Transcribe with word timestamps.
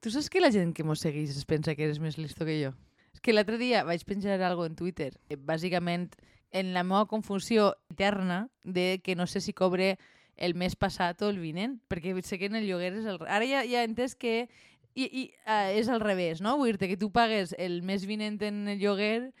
Tu 0.00 0.12
saps 0.14 0.30
que 0.30 0.40
la 0.40 0.52
gent 0.54 0.74
que 0.76 0.84
mos 0.86 1.00
segueix 1.02 1.34
es 1.34 1.46
pensa 1.48 1.74
que 1.74 1.82
eres 1.88 1.98
més 1.98 2.18
listo 2.18 2.46
que 2.46 2.54
jo? 2.60 2.70
És 3.14 3.22
que 3.24 3.34
l'altre 3.34 3.58
dia 3.58 3.82
vaig 3.82 4.04
penjar 4.06 4.38
algo 4.46 4.66
en 4.68 4.76
Twitter, 4.78 5.10
eh, 5.26 5.34
bàsicament 5.34 6.12
en 6.54 6.72
la 6.72 6.84
meva 6.86 7.08
confusió 7.10 7.72
eterna 7.90 8.48
de 8.62 9.00
que 9.02 9.16
no 9.16 9.26
sé 9.26 9.40
si 9.40 9.52
cobre 9.52 9.96
el 10.36 10.54
mes 10.54 10.76
passat 10.78 11.20
o 11.22 11.32
el 11.32 11.40
vinent, 11.42 11.80
perquè 11.90 12.14
sé 12.22 12.38
que 12.38 12.46
en 12.46 12.54
el 12.54 12.68
lloguer 12.68 12.94
és 12.94 13.06
el... 13.10 13.18
Ara 13.26 13.44
ja, 13.44 13.64
ja 13.66 13.82
he 13.82 13.88
entès 13.88 14.14
que 14.14 14.46
i, 14.94 15.04
i 15.04 15.22
uh, 15.46 15.74
és 15.74 15.90
al 15.90 16.00
revés, 16.00 16.40
no? 16.40 16.56
Vull 16.58 16.78
dir 16.78 16.92
que 16.94 16.96
tu 16.96 17.10
pagues 17.10 17.54
el 17.58 17.82
mes 17.82 18.06
vinent 18.06 18.38
en 18.46 18.68
el 18.68 18.78
lloguer 18.78 19.32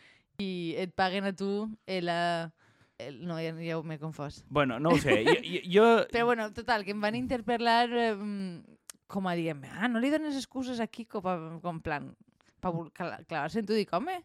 i 0.42 0.74
et 0.76 0.94
paguen 0.94 1.24
a 1.30 1.32
tu 1.32 1.68
el... 1.86 2.10
Uh, 2.10 2.50
el 2.98 3.20
no, 3.22 3.36
ja, 3.38 3.52
ja 3.62 3.78
m'he 3.86 4.00
confós. 4.02 4.42
Bueno, 4.50 4.80
no 4.82 4.90
ho 4.90 4.98
sé. 4.98 5.22
Jo, 5.22 5.36
jo, 5.38 5.60
jo... 5.70 5.86
Però 6.10 6.26
bueno, 6.26 6.50
total, 6.50 6.82
que 6.82 6.90
em 6.90 6.98
van 6.98 7.14
interpel·lar 7.14 7.86
eh, 7.94 8.16
com 9.08 9.28
a 9.28 9.34
dient, 9.38 9.64
ah, 9.74 9.88
no 9.88 10.00
li 10.02 10.12
dones 10.12 10.36
excuses 10.36 10.80
aquí 10.84 11.08
com, 11.08 11.26
a, 11.26 11.36
com 11.64 11.80
plan, 11.84 12.12
per 12.60 12.74
clavar-se 12.94 13.62
en 13.62 13.68
tu. 13.68 13.76
Dic, 13.76 13.92
home, 13.96 14.18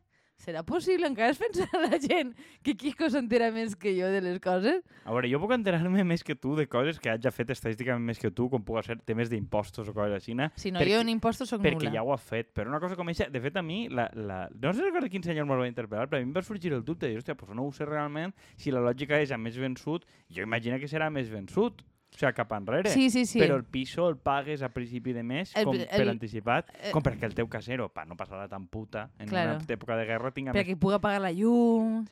serà 0.44 0.64
possible? 0.68 1.08
Encara 1.08 1.32
es 1.32 1.40
pensa 1.40 1.68
la 1.80 1.98
gent 2.02 2.34
que 2.66 2.76
Kiko 2.80 3.08
s'entera 3.12 3.50
més 3.56 3.78
que 3.80 3.94
jo 3.96 4.10
de 4.12 4.20
les 4.26 4.40
coses? 4.44 4.82
A 5.06 5.16
veure, 5.16 5.30
jo 5.32 5.40
puc 5.42 5.54
enterar-me 5.56 6.04
més 6.08 6.26
que 6.26 6.36
tu 6.36 6.58
de 6.60 6.66
coses 6.70 7.00
que 7.00 7.14
haig 7.14 7.28
fet 7.36 7.54
estadísticament 7.56 8.04
més 8.04 8.20
que 8.20 8.32
tu, 8.36 8.50
com 8.52 8.66
puc 8.66 8.82
ser 8.86 8.98
temes 9.08 9.32
d'impostos 9.32 9.88
o 9.88 9.96
coses 9.96 10.18
així. 10.18 10.36
Si 10.60 10.74
no, 10.74 10.82
perquè, 10.82 10.98
jo 10.98 11.06
en 11.06 11.14
impostos 11.14 11.54
soc 11.54 11.64
perquè 11.64 11.78
nula. 11.78 11.88
Perquè 11.88 11.96
ja 11.96 12.04
ho 12.04 12.12
ha 12.14 12.20
fet, 12.20 12.52
però 12.56 12.74
una 12.74 12.82
cosa 12.84 13.00
com 13.00 13.08
aquesta, 13.08 13.30
de 13.32 13.44
fet 13.44 13.60
a 13.60 13.64
mi, 13.64 13.86
la, 13.88 14.10
la... 14.18 14.44
no 14.52 14.76
sé 14.76 14.84
recordo 14.84 15.12
quin 15.14 15.24
senyor 15.26 15.48
me'l 15.48 15.64
va 15.64 15.72
interpel·lar, 15.72 16.10
però 16.10 16.20
a 16.20 16.26
mi 16.26 16.30
em 16.32 16.36
va 16.36 16.44
sorgir 16.44 16.74
el 16.76 16.84
dubte, 16.84 17.08
i 17.08 17.20
hòstia, 17.20 17.38
pues 17.40 17.56
no 17.56 17.68
ho 17.68 17.72
sé 17.76 17.88
realment, 17.88 18.36
si 18.60 18.74
la 18.74 18.84
lògica 18.84 19.22
és 19.24 19.32
a 19.32 19.40
més 19.40 19.60
vençut, 19.62 20.08
jo 20.34 20.44
imagino 20.44 20.82
que 20.82 20.92
serà 20.92 21.12
més 21.14 21.32
vençut. 21.32 21.86
O 22.14 22.20
sigui, 22.20 22.34
cap 22.38 22.52
enrere. 22.54 22.92
Sí, 22.94 23.10
sí, 23.10 23.26
sí. 23.26 23.40
Però 23.42 23.58
el 23.58 23.66
piso 23.66 24.08
el 24.10 24.18
pagues 24.22 24.62
a 24.62 24.70
principi 24.74 25.14
de 25.14 25.24
mes 25.26 25.54
el, 25.58 25.66
com 25.66 25.78
el, 25.78 25.88
per 25.90 26.10
anticipat, 26.12 26.70
el, 26.80 26.92
com 26.94 27.06
perquè 27.06 27.26
el 27.30 27.34
teu 27.38 27.50
casero, 27.50 27.90
pa 27.94 28.06
no 28.06 28.18
passar 28.20 28.46
tan 28.52 28.68
puta 28.70 29.10
en 29.18 29.32
claro. 29.32 29.58
una 29.58 29.78
època 29.78 29.98
de 29.98 30.06
guerra, 30.10 30.34
tinga 30.36 30.54
perquè 30.54 30.76
més... 30.78 30.82
puga 30.82 31.02
pagar 31.02 31.24
la 31.26 31.34
llum 31.34 32.04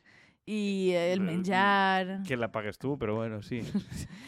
i 0.46 0.90
el 0.96 1.20
menjar... 1.22 2.22
Que 2.26 2.36
la 2.36 2.48
pagues 2.50 2.78
tu, 2.78 2.96
però 2.98 3.14
bueno, 3.14 3.42
sí. 3.42 3.60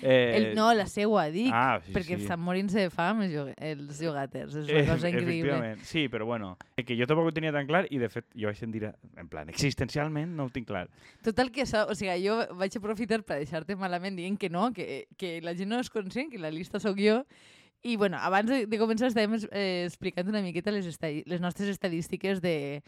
Eh... 0.04 0.36
El, 0.36 0.44
no, 0.54 0.66
la 0.76 0.84
seua, 0.84 1.30
dic, 1.32 1.48
ah, 1.48 1.78
sí, 1.80 1.94
perquè 1.94 2.18
sí. 2.18 2.26
estan 2.26 2.42
morint-se 2.44 2.82
de 2.82 2.90
fam 2.92 3.22
els, 3.24 3.54
els 3.56 4.02
llogaters, 4.04 4.58
és 4.60 4.66
una 4.68 4.82
eh, 4.82 4.88
cosa 4.90 5.08
increïble. 5.08 5.70
Sí, 5.88 6.02
però 6.12 6.26
bueno, 6.28 6.50
que 6.76 6.98
jo 6.98 7.06
tampoc 7.08 7.30
ho 7.30 7.32
tenia 7.32 7.54
tan 7.56 7.64
clar 7.64 7.86
i 7.88 8.02
de 8.02 8.10
fet 8.12 8.26
jo 8.36 8.50
vaig 8.50 8.60
sentir, 8.60 8.90
en 8.90 9.30
plan, 9.32 9.48
existencialment 9.48 10.34
no 10.36 10.44
ho 10.44 10.52
tinc 10.52 10.68
clar. 10.68 10.90
Total 11.24 11.48
que, 11.54 11.64
o 11.64 11.96
sigui, 11.96 12.18
jo 12.20 12.36
vaig 12.60 12.76
aprofitar 12.76 13.22
per 13.24 13.40
deixar-te 13.40 13.78
malament 13.80 14.20
dient 14.20 14.36
que 14.36 14.52
no, 14.52 14.68
que, 14.76 15.06
que 15.16 15.38
la 15.40 15.56
gent 15.56 15.72
no 15.72 15.80
és 15.80 15.88
conscient, 15.88 16.28
que 16.28 16.42
la 16.42 16.52
lista 16.52 16.82
sóc 16.84 17.00
jo, 17.00 17.22
i 17.80 17.96
bueno, 17.96 18.20
abans 18.20 18.52
de, 18.52 18.66
de 18.68 18.80
començar 18.80 19.08
estàvem 19.08 19.40
eh, 19.52 19.86
explicant 19.88 20.28
una 20.28 20.44
miqueta 20.44 20.72
les, 20.72 20.88
les 21.00 21.40
nostres 21.40 21.72
estadístiques 21.72 22.44
de, 22.44 22.82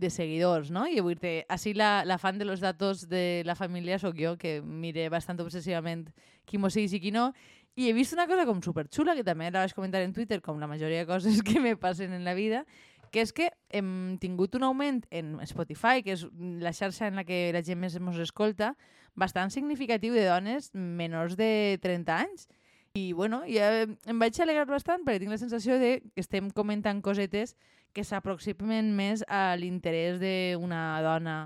de 0.00 0.10
seguidors, 0.10 0.70
¿no? 0.70 0.86
I 0.86 1.02
vull 1.04 1.18
dir 1.20 1.44
així 1.52 1.74
la, 1.74 2.04
la 2.04 2.18
fan 2.18 2.38
de 2.38 2.44
los 2.44 2.60
datos 2.60 3.08
de 3.08 3.42
la 3.46 3.54
família 3.54 3.98
sóc 3.98 4.16
jo, 4.18 4.36
que 4.38 4.60
mire 4.62 5.08
bastant 5.12 5.40
obsessivament 5.44 6.08
qui 6.46 6.58
mos 6.58 6.76
segueix 6.76 6.96
i 6.98 7.02
qui 7.02 7.12
no, 7.14 7.30
i 7.76 7.90
he 7.90 7.92
vist 7.92 8.14
una 8.16 8.24
cosa 8.26 8.46
com 8.48 8.62
superxula, 8.64 9.14
que 9.14 9.24
també 9.24 9.50
la 9.50 9.66
vaig 9.66 9.74
comentar 9.76 10.00
en 10.00 10.14
Twitter, 10.16 10.40
com 10.40 10.60
la 10.60 10.68
majoria 10.68 11.02
de 11.02 11.08
coses 11.08 11.42
que 11.46 11.60
me 11.60 11.76
passen 11.76 12.14
en 12.16 12.24
la 12.24 12.32
vida, 12.34 12.64
que 13.12 13.20
és 13.20 13.32
que 13.36 13.50
hem 13.70 14.16
tingut 14.20 14.56
un 14.56 14.64
augment 14.66 15.02
en 15.14 15.36
Spotify, 15.44 16.02
que 16.02 16.16
és 16.16 16.24
la 16.62 16.72
xarxa 16.72 17.10
en 17.10 17.20
la 17.20 17.24
que 17.28 17.50
la 17.54 17.62
gent 17.64 17.78
més 17.80 17.96
ens 18.00 18.20
escolta, 18.24 18.74
bastant 19.14 19.52
significatiu 19.52 20.16
de 20.16 20.24
dones 20.24 20.70
menors 20.74 21.36
de 21.36 21.78
30 21.84 22.16
anys. 22.16 22.48
I, 22.96 23.12
bueno, 23.12 23.42
ja 23.44 23.84
em 23.84 24.20
vaig 24.20 24.40
alegrar 24.40 24.64
bastant 24.70 25.04
perquè 25.04 25.20
tinc 25.20 25.34
la 25.34 25.40
sensació 25.40 25.76
de 25.76 25.98
que 26.00 26.24
estem 26.24 26.48
comentant 26.56 27.02
cosetes 27.04 27.58
que 27.96 28.04
s'aproximen 28.04 28.92
més 28.96 29.22
a 29.32 29.54
l'interès 29.56 30.18
d'una 30.20 30.80
dona 31.00 31.36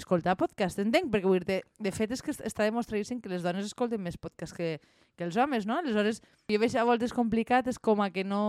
escoltar 0.00 0.38
podcast, 0.40 0.78
entenc? 0.80 1.10
Perquè 1.12 1.28
vull 1.28 1.44
dir 1.44 1.60
de 1.84 1.92
fet 1.92 2.14
és 2.14 2.22
que 2.24 2.32
està 2.32 2.64
demostradíssim 2.64 3.20
que 3.20 3.28
les 3.28 3.44
dones 3.44 3.66
escolten 3.66 4.00
més 4.00 4.16
podcast 4.16 4.56
que, 4.56 4.78
que 5.18 5.26
els 5.26 5.36
homes, 5.36 5.66
no? 5.68 5.76
Aleshores, 5.82 6.22
jo 6.48 6.60
veig 6.62 6.76
a 6.78 6.86
voltes 6.88 7.12
complicat, 7.12 7.68
és 7.68 7.80
com 7.82 8.00
a 8.04 8.08
que 8.14 8.24
no... 8.24 8.42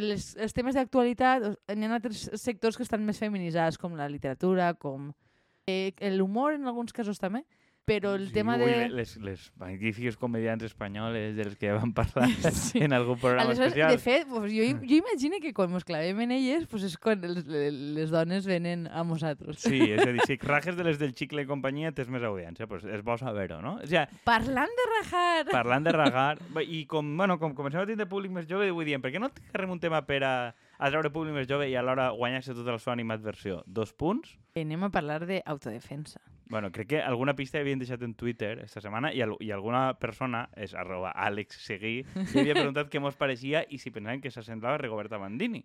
Les, 0.00 0.30
els 0.40 0.54
temes 0.56 0.72
d'actualitat, 0.78 1.50
hi 1.68 1.84
ha 1.84 1.88
altres 1.92 2.22
sectors 2.40 2.78
que 2.78 2.86
estan 2.86 3.02
més 3.04 3.18
feminitzats, 3.20 3.76
com 3.76 3.98
la 3.98 4.06
literatura, 4.08 4.70
com 4.80 5.10
eh, 5.68 5.92
l'humor 6.14 6.56
en 6.56 6.70
alguns 6.70 6.96
casos 6.96 7.20
també, 7.20 7.42
però 7.84 8.14
el 8.14 8.28
sí, 8.28 8.34
tema 8.34 8.54
ui, 8.56 8.70
de... 8.70 8.88
Les, 8.94 9.16
les 9.18 9.46
magnífiques 9.58 10.16
comediants 10.20 10.62
espanyoles 10.62 11.34
dels 11.34 11.56
que 11.58 11.72
van 11.74 11.90
parlar 11.96 12.28
sí. 12.54 12.78
en 12.84 12.94
algun 12.94 13.18
programa 13.18 13.50
Aleshores, 13.50 13.72
especial. 13.72 13.90
De 13.90 13.98
fet, 13.98 14.28
pues, 14.30 14.52
jo, 14.54 14.66
jo 14.86 14.98
imagino 15.00 15.40
que 15.42 15.52
quan 15.56 15.74
ens 15.74 15.86
clavem 15.88 16.22
en 16.22 16.34
elles 16.36 16.68
pues 16.70 16.86
és 16.86 16.94
quan 16.96 17.22
les, 17.26 17.46
les 17.98 18.12
dones 18.14 18.46
venen 18.46 18.86
a 18.86 19.02
nosaltres. 19.06 19.64
Sí, 19.64 19.80
és 19.90 20.02
a 20.04 20.10
dir, 20.14 20.22
si 20.28 20.38
rajes 20.52 20.78
de 20.78 20.86
les 20.86 21.00
del 21.02 21.14
xicle 21.18 21.42
i 21.42 21.48
companyia 21.48 21.90
tens 21.96 22.10
més 22.12 22.22
audiència, 22.26 22.68
pues 22.70 22.86
és 22.86 23.02
bo 23.02 23.18
saber-ho, 23.18 23.58
no? 23.64 23.76
O 23.82 23.86
sigui, 23.88 24.04
parlant 24.28 24.76
de 24.78 24.88
rajar... 24.94 25.46
Parlant 25.50 25.88
de 25.88 25.96
rajar, 25.96 26.36
i 26.78 26.84
com, 26.90 27.16
bueno, 27.18 27.38
com 27.42 27.56
comencem 27.58 27.82
a 27.82 27.88
tindre 27.88 28.06
públic 28.10 28.34
més 28.34 28.46
jove, 28.50 28.70
vull 28.70 28.86
dir, 28.86 29.00
per 29.02 29.10
què 29.14 29.22
no 29.22 29.32
agarrem 29.32 29.74
un 29.74 29.82
tema 29.82 30.04
per 30.06 30.22
a, 30.22 30.34
a 30.78 30.92
treure 30.92 31.10
públic 31.10 31.34
més 31.34 31.50
jove 31.50 31.66
i 31.70 31.74
alhora 31.78 32.12
guanyar-se 32.14 32.54
tota 32.54 32.76
la 32.76 32.82
seva 32.82 32.94
animadversió? 32.94 33.64
Dos 33.66 33.90
punts? 33.90 34.36
Anem 34.54 34.86
a 34.86 34.92
parlar 34.94 35.24
d'autodefensa. 35.26 36.22
Bueno, 36.52 36.70
crec 36.70 36.88
que 36.88 36.98
alguna 37.00 37.32
pista 37.32 37.56
havien 37.62 37.80
deixat 37.80 38.02
en 38.04 38.12
Twitter 38.12 38.58
esta 38.60 38.82
setmana 38.84 39.08
i, 39.16 39.22
al, 39.24 39.38
i 39.40 39.48
alguna 39.56 39.94
persona, 39.96 40.42
és 40.52 40.74
arroba 40.76 41.08
Àlex 41.16 41.56
Seguí, 41.64 42.02
li 42.04 42.42
havia 42.42 42.52
preguntat 42.58 42.90
què 42.92 43.00
mos 43.00 43.16
pareixia 43.16 43.62
i 43.72 43.78
si 43.80 43.88
pensaven 43.88 44.20
que 44.20 44.28
s'assemblava 44.34 44.76
Rigoberta 44.82 45.16
Bandini. 45.16 45.62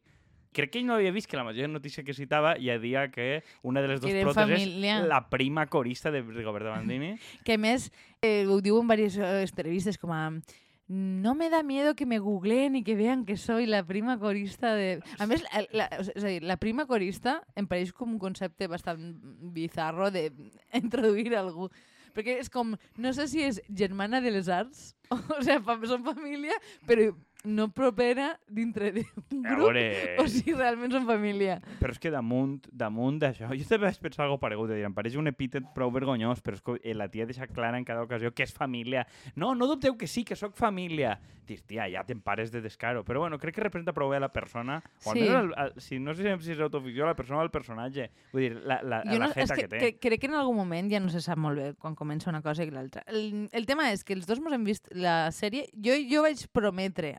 Crec 0.56 0.72
que 0.72 0.80
ell 0.80 0.88
no 0.88 0.96
havia 0.96 1.12
vist 1.12 1.28
que 1.28 1.36
la 1.36 1.44
majoria 1.44 1.68
de 1.68 1.74
notícia 1.74 2.06
que 2.08 2.16
citava 2.16 2.54
ja 2.64 2.78
dia 2.80 3.04
que 3.12 3.44
una 3.68 3.84
de 3.84 3.90
les 3.92 4.00
dues 4.00 4.32
família. 4.32 5.02
és 5.02 5.10
la 5.12 5.26
prima 5.28 5.68
corista 5.68 6.08
de 6.08 6.24
Rigoberta 6.24 6.72
Bandini. 6.72 7.18
que 7.44 7.60
més 7.60 7.92
eh, 8.22 8.48
ho 8.48 8.62
diu 8.64 8.80
en 8.80 8.88
diverses 8.88 9.52
entrevistes 9.52 10.00
com 10.00 10.16
a 10.16 10.30
no 10.88 11.36
me 11.36 11.50
da 11.50 11.64
miedo 11.64 11.96
que 11.96 12.06
me 12.06 12.20
googleen 12.20 12.76
y 12.76 12.84
que 12.84 12.96
vean 12.96 13.26
que 13.26 13.36
soy 13.36 13.66
la 13.66 13.86
prima 13.86 14.18
corista 14.18 14.74
de... 14.74 15.02
A 15.20 15.28
més, 15.28 15.44
la, 15.44 15.66
la, 15.76 15.88
és 16.00 16.24
a 16.24 16.30
dir, 16.30 16.42
la 16.48 16.56
prima 16.62 16.88
corista 16.88 17.42
em 17.60 17.68
pareix 17.68 17.92
com 17.92 18.14
un 18.16 18.22
concepte 18.22 18.70
bastant 18.72 19.04
bizarro 19.52 20.10
de 20.12 20.30
introduir 20.82 21.36
algú. 21.36 21.68
Perquè 22.16 22.40
és 22.42 22.50
com, 22.50 22.78
no 22.98 23.14
sé 23.14 23.28
si 23.28 23.44
és 23.44 23.60
germana 23.68 24.22
de 24.24 24.32
les 24.32 24.48
arts, 24.48 24.94
o, 25.14 25.20
sigui, 25.44 25.92
són 25.92 26.08
família, 26.08 26.56
però 26.88 27.12
no 27.48 27.70
propera 27.72 28.34
dintre 28.48 28.92
d'un 28.92 29.42
grup 29.42 29.72
veure... 29.72 30.18
o 30.22 30.28
si 30.32 30.54
realment 30.54 30.94
són 30.94 31.08
família. 31.08 31.58
Però 31.80 31.96
és 31.96 32.02
que 32.02 32.12
damunt, 32.14 32.60
damunt 32.72 33.22
d'això, 33.24 33.50
jo 33.54 33.70
també 33.70 33.88
vaig 33.88 34.02
pensar 34.04 34.26
alguna 34.28 34.44
paregut, 34.44 34.76
em 34.76 34.94
pareix 34.96 35.18
un 35.20 35.32
epítet 35.32 35.72
prou 35.76 35.92
vergonyós, 35.96 36.44
però 36.44 36.60
és 36.60 36.66
que 36.66 36.78
eh, 36.84 36.96
la 36.98 37.10
tia 37.12 37.28
deixa 37.30 37.48
clara 37.50 37.80
en 37.80 37.88
cada 37.88 38.04
ocasió 38.06 38.34
que 38.36 38.46
és 38.46 38.54
família. 38.54 39.08
No, 39.36 39.56
no 39.56 39.70
dubteu 39.70 39.98
que 39.98 40.08
sí, 40.12 40.26
que 40.28 40.36
sóc 40.36 40.56
família. 40.60 41.18
Dius, 41.48 41.62
tia, 41.64 41.86
ja 41.88 42.04
te'n 42.04 42.20
pares 42.20 42.52
de 42.52 42.60
descaro. 42.60 43.06
Però 43.08 43.22
bueno, 43.24 43.40
crec 43.40 43.56
que 43.56 43.64
representa 43.64 43.94
prou 43.96 44.12
bé 44.12 44.20
la 44.20 44.30
persona, 44.34 44.82
o 45.06 45.14
sí. 45.14 45.24
almenys, 45.24 45.38
el, 45.40 45.54
el, 45.64 45.82
si 45.82 46.00
no 46.04 46.16
sé 46.18 46.36
si 46.44 46.52
és 46.52 46.60
autoficció, 46.64 47.08
la 47.08 47.16
persona 47.16 47.40
o 47.40 47.46
el 47.46 47.52
personatge. 47.54 48.10
Vull 48.34 48.44
dir, 48.44 48.58
la, 48.68 48.82
la, 48.84 49.02
jo 49.08 49.22
la 49.22 49.32
jeta 49.32 49.56
que, 49.56 49.62
que 49.62 49.72
té. 49.72 49.80
Que, 49.80 49.92
crec 50.10 50.26
que 50.26 50.32
en 50.32 50.36
algun 50.36 50.60
moment 50.60 50.92
ja 50.92 51.00
no 51.00 51.12
se 51.14 51.24
sap 51.24 51.40
molt 51.40 51.62
bé 51.62 51.70
quan 51.80 51.96
comença 51.96 52.30
una 52.30 52.44
cosa 52.44 52.68
i 52.68 52.74
l'altra. 52.74 53.06
El, 53.08 53.48
el 53.56 53.70
tema 53.70 53.88
és 53.94 54.04
que 54.04 54.18
els 54.18 54.28
dos 54.28 54.44
mos 54.44 54.56
hem 54.58 54.68
vist 54.68 54.92
la 54.92 55.32
sèrie, 55.32 55.70
jo, 55.72 55.96
jo 56.12 56.26
vaig 56.28 56.44
prometre 56.52 57.16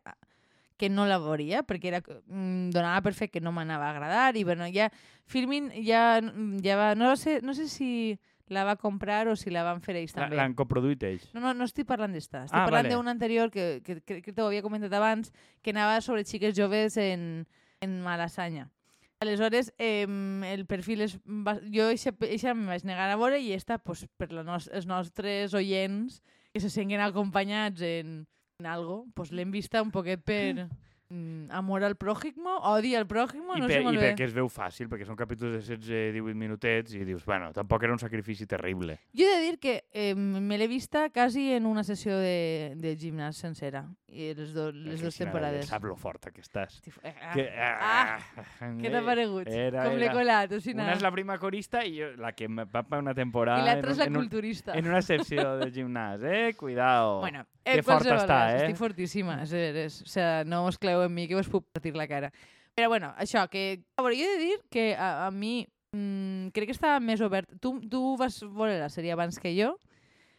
que 0.78 0.88
no 0.88 1.04
la 1.10 1.18
veuria, 1.20 1.64
perquè 1.66 1.90
era, 1.90 2.00
mm, 2.00 2.70
donava 2.72 3.02
per 3.04 3.12
fet 3.18 3.34
que 3.34 3.42
no 3.42 3.52
m'anava 3.52 3.88
a 3.88 3.92
agradar, 3.92 4.36
i 4.38 4.44
bueno, 4.46 4.68
ja 4.72 4.88
Filmin 5.28 5.68
ja, 5.84 6.22
ja 6.64 6.76
va, 6.78 6.94
no 6.94 7.14
sé, 7.20 7.40
no 7.42 7.52
sé 7.52 7.68
si 7.68 8.18
la 8.48 8.64
va 8.64 8.76
comprar 8.76 9.28
o 9.28 9.36
si 9.36 9.50
la 9.50 9.62
van 9.66 9.82
fer 9.84 9.98
ells 10.00 10.14
també. 10.16 10.38
L'han 10.38 10.54
coproduït 10.56 11.02
ells? 11.04 11.28
No, 11.34 11.42
no, 11.44 11.52
no 11.52 11.66
estic 11.68 11.86
parlant 11.88 12.14
d'esta. 12.16 12.46
Estic 12.46 12.56
ah, 12.56 12.64
parlant 12.64 12.88
vale. 12.88 12.96
d'un 12.96 13.12
anterior 13.12 13.52
que, 13.52 13.82
que, 13.84 14.00
que, 14.00 14.22
que 14.24 14.32
t'ho 14.32 14.48
havia 14.48 14.64
comentat 14.64 14.94
abans, 14.96 15.34
que 15.60 15.74
anava 15.74 16.00
sobre 16.00 16.24
xiques 16.24 16.56
joves 16.56 16.96
en, 16.96 17.44
en 17.84 18.00
Malassanya. 18.06 18.70
Aleshores, 19.20 19.72
eh, 19.82 20.06
el 20.46 20.64
perfil 20.70 21.02
és... 21.02 21.18
Jo 21.74 21.88
eixa, 21.90 22.14
em 22.54 22.66
vaig 22.70 22.86
negar 22.86 23.10
a 23.10 23.18
veure 23.18 23.40
i 23.42 23.50
esta, 23.52 23.80
pues, 23.82 24.06
per 24.16 24.30
la 24.32 24.44
nos, 24.46 24.70
els 24.70 24.86
nostres 24.86 25.56
oients 25.58 26.20
que 26.54 26.62
se 26.62 26.70
senten 26.70 27.02
acompanyats 27.02 27.82
en 27.84 28.20
algo, 28.66 29.06
pues 29.14 29.30
l'hem 29.30 29.52
vista 29.54 29.80
un 29.82 29.92
poquet 29.94 30.18
per 30.18 30.66
mm, 31.10 31.50
amor 31.54 31.84
al 31.86 31.94
pròximo, 31.94 32.56
odi 32.72 32.96
al 32.98 33.06
pròximo, 33.06 33.54
I 33.54 33.62
no 33.62 33.68
per, 33.70 33.76
sé 33.76 33.84
molt 33.84 33.94
I 33.94 34.00
bé. 34.00 34.08
perquè 34.10 34.26
es 34.26 34.34
veu 34.34 34.48
fàcil, 34.50 34.88
perquè 34.90 35.06
són 35.06 35.14
capítols 35.14 35.54
de 35.54 35.76
16-18 35.78 36.34
minutets 36.34 36.96
i 36.98 37.04
dius, 37.06 37.22
bueno, 37.24 37.52
tampoc 37.54 37.86
era 37.86 37.94
un 37.94 38.02
sacrifici 38.02 38.48
terrible. 38.50 38.98
Jo 39.14 39.28
he 39.28 39.36
de 39.36 39.44
dir 39.44 39.60
que 39.62 39.76
eh, 39.92 40.14
me 40.16 40.58
l'he 40.58 40.66
vista 40.66 41.06
quasi 41.14 41.52
en 41.54 41.70
una 41.70 41.84
sessió 41.86 42.18
de, 42.18 42.74
de 42.82 42.96
gimnàs 42.98 43.38
sencera, 43.38 43.84
i 44.08 44.32
les, 44.34 44.50
do, 44.56 44.72
les 44.72 45.04
dues 45.04 45.20
temporades. 45.20 45.68
Sap 45.68 45.86
lo 45.86 45.94
forta 45.94 46.32
que 46.34 46.42
estàs. 46.42 46.80
Eh, 47.04 47.14
ah, 47.14 47.32
que, 47.36 47.44
ah, 47.54 48.18
ah, 48.18 48.72
què 48.80 48.90
t'ha 48.90 49.04
paregut? 49.06 49.46
Era, 49.52 49.84
Com 49.86 50.00
l'he 50.00 50.08
colat? 50.10 50.56
O 50.56 50.58
sigui, 50.64 50.80
una 50.80 50.96
és 50.96 51.04
la 51.04 51.12
prima 51.14 51.38
corista 51.38 51.84
i 51.86 51.94
jo, 52.00 52.10
la 52.18 52.32
que 52.34 52.48
va 52.50 52.82
per 52.82 52.98
una 53.04 53.14
temporada... 53.14 53.62
I 53.62 53.70
l'altra 53.70 53.94
és 53.94 54.02
la 54.02 54.10
en, 54.10 54.18
culturista. 54.18 54.74
En 54.74 54.90
una 54.90 55.04
secció 55.04 55.54
de 55.62 55.70
gimnàs, 55.70 56.26
eh? 56.26 56.56
Cuidao. 56.58 57.20
Bueno, 57.20 57.44
que 57.76 57.84
forta 57.86 58.16
està, 58.16 58.38
eh? 58.52 58.60
Estic 58.62 58.78
fortíssima, 58.80 59.40
és, 59.44 59.52
és, 59.52 59.98
o 60.04 60.08
sea, 60.08 60.44
no 60.48 60.64
us 60.68 60.78
cleu 60.80 61.04
en 61.04 61.12
mi 61.14 61.26
que 61.30 61.36
us 61.38 61.50
puc 61.50 61.66
partir 61.74 61.94
la 61.96 62.08
cara. 62.10 62.32
Però 62.78 62.88
bueno, 62.92 63.12
això, 63.18 63.42
que... 63.50 63.82
A 63.98 64.04
veure, 64.06 64.16
jo 64.16 64.24
he 64.24 64.36
de 64.36 64.44
dir 64.44 64.56
que 64.70 64.92
a, 64.94 65.26
a 65.26 65.30
mi 65.34 65.66
mm, 65.92 66.54
crec 66.54 66.70
que 66.70 66.76
estava 66.76 67.00
més 67.02 67.20
obert. 67.24 67.50
Tu, 67.60 67.74
tu 67.90 68.02
vas 68.20 68.40
veure 68.44 68.78
la 68.78 68.90
sèrie 68.92 69.14
abans 69.16 69.40
que 69.42 69.54
jo, 69.56 69.72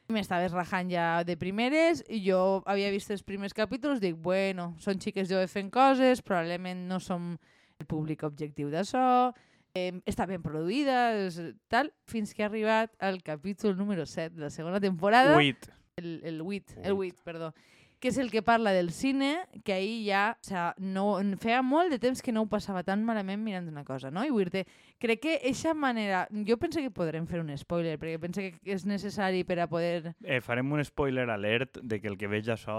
m'estaves 0.09 0.53
rajant 0.55 0.89
ja 0.89 1.07
de 1.27 1.35
primeres 1.37 2.01
i 2.09 2.21
jo 2.25 2.61
havia 2.69 2.89
vist 2.93 3.11
els 3.13 3.23
primers 3.25 3.53
capítols, 3.53 4.01
dic, 4.01 4.17
bueno, 4.17 4.71
són 4.81 5.01
xiques 5.01 5.29
joves 5.29 5.53
fent 5.53 5.69
coses, 5.73 6.23
probablement 6.25 6.87
no 6.89 6.99
som 7.03 7.35
el 7.79 7.87
públic 7.87 8.25
objectiu 8.27 8.71
d'això, 8.73 9.31
eh, 9.77 9.91
està 10.09 10.25
ben 10.29 10.41
produïda, 10.43 11.11
és, 11.27 11.39
tal, 11.71 11.91
fins 12.09 12.33
que 12.33 12.43
ha 12.43 12.49
arribat 12.49 12.95
el 13.05 13.21
capítol 13.23 13.77
número 13.77 14.05
7 14.09 14.35
de 14.35 14.47
la 14.47 14.53
segona 14.53 14.81
temporada. 14.81 15.37
Wait. 15.37 15.69
El, 15.99 16.21
el 16.23 16.41
8, 16.41 16.81
el 16.83 16.97
8, 16.97 17.27
perdó 17.27 17.53
que 17.99 18.07
és 18.07 18.17
el 18.17 18.31
que 18.31 18.41
parla 18.41 18.71
del 18.71 18.91
cine, 18.91 19.45
que 19.63 19.73
ahir 19.73 20.07
ja, 20.07 20.37
o 20.39 20.43
sea, 20.43 20.73
no, 20.79 21.19
feia 21.39 21.59
molt 21.61 21.91
de 21.91 21.99
temps 21.99 22.21
que 22.23 22.31
no 22.31 22.45
ho 22.45 22.47
passava 22.47 22.81
tan 22.87 23.03
malament 23.03 23.41
mirant 23.43 23.67
una 23.67 23.83
cosa, 23.83 24.09
no? 24.09 24.23
I 24.23 24.31
vull 24.31 24.47
dir 24.47 24.63
crec 24.99 25.19
que 25.25 25.33
eixa 25.43 25.73
manera... 25.75 26.25
Jo 26.47 26.55
penso 26.59 26.79
que 26.79 26.91
podrem 26.95 27.27
fer 27.27 27.41
un 27.43 27.51
spoiler, 27.59 27.97
perquè 27.99 28.19
penso 28.19 28.43
que 28.45 28.75
és 28.75 28.85
necessari 28.87 29.43
per 29.43 29.59
a 29.59 29.67
poder... 29.71 30.13
Eh, 30.23 30.39
farem 30.43 30.71
un 30.71 30.83
spoiler 30.87 31.27
alert 31.29 31.81
de 31.83 31.99
que 31.99 32.07
el 32.07 32.15
que 32.19 32.31
veig 32.31 32.47
això... 32.55 32.77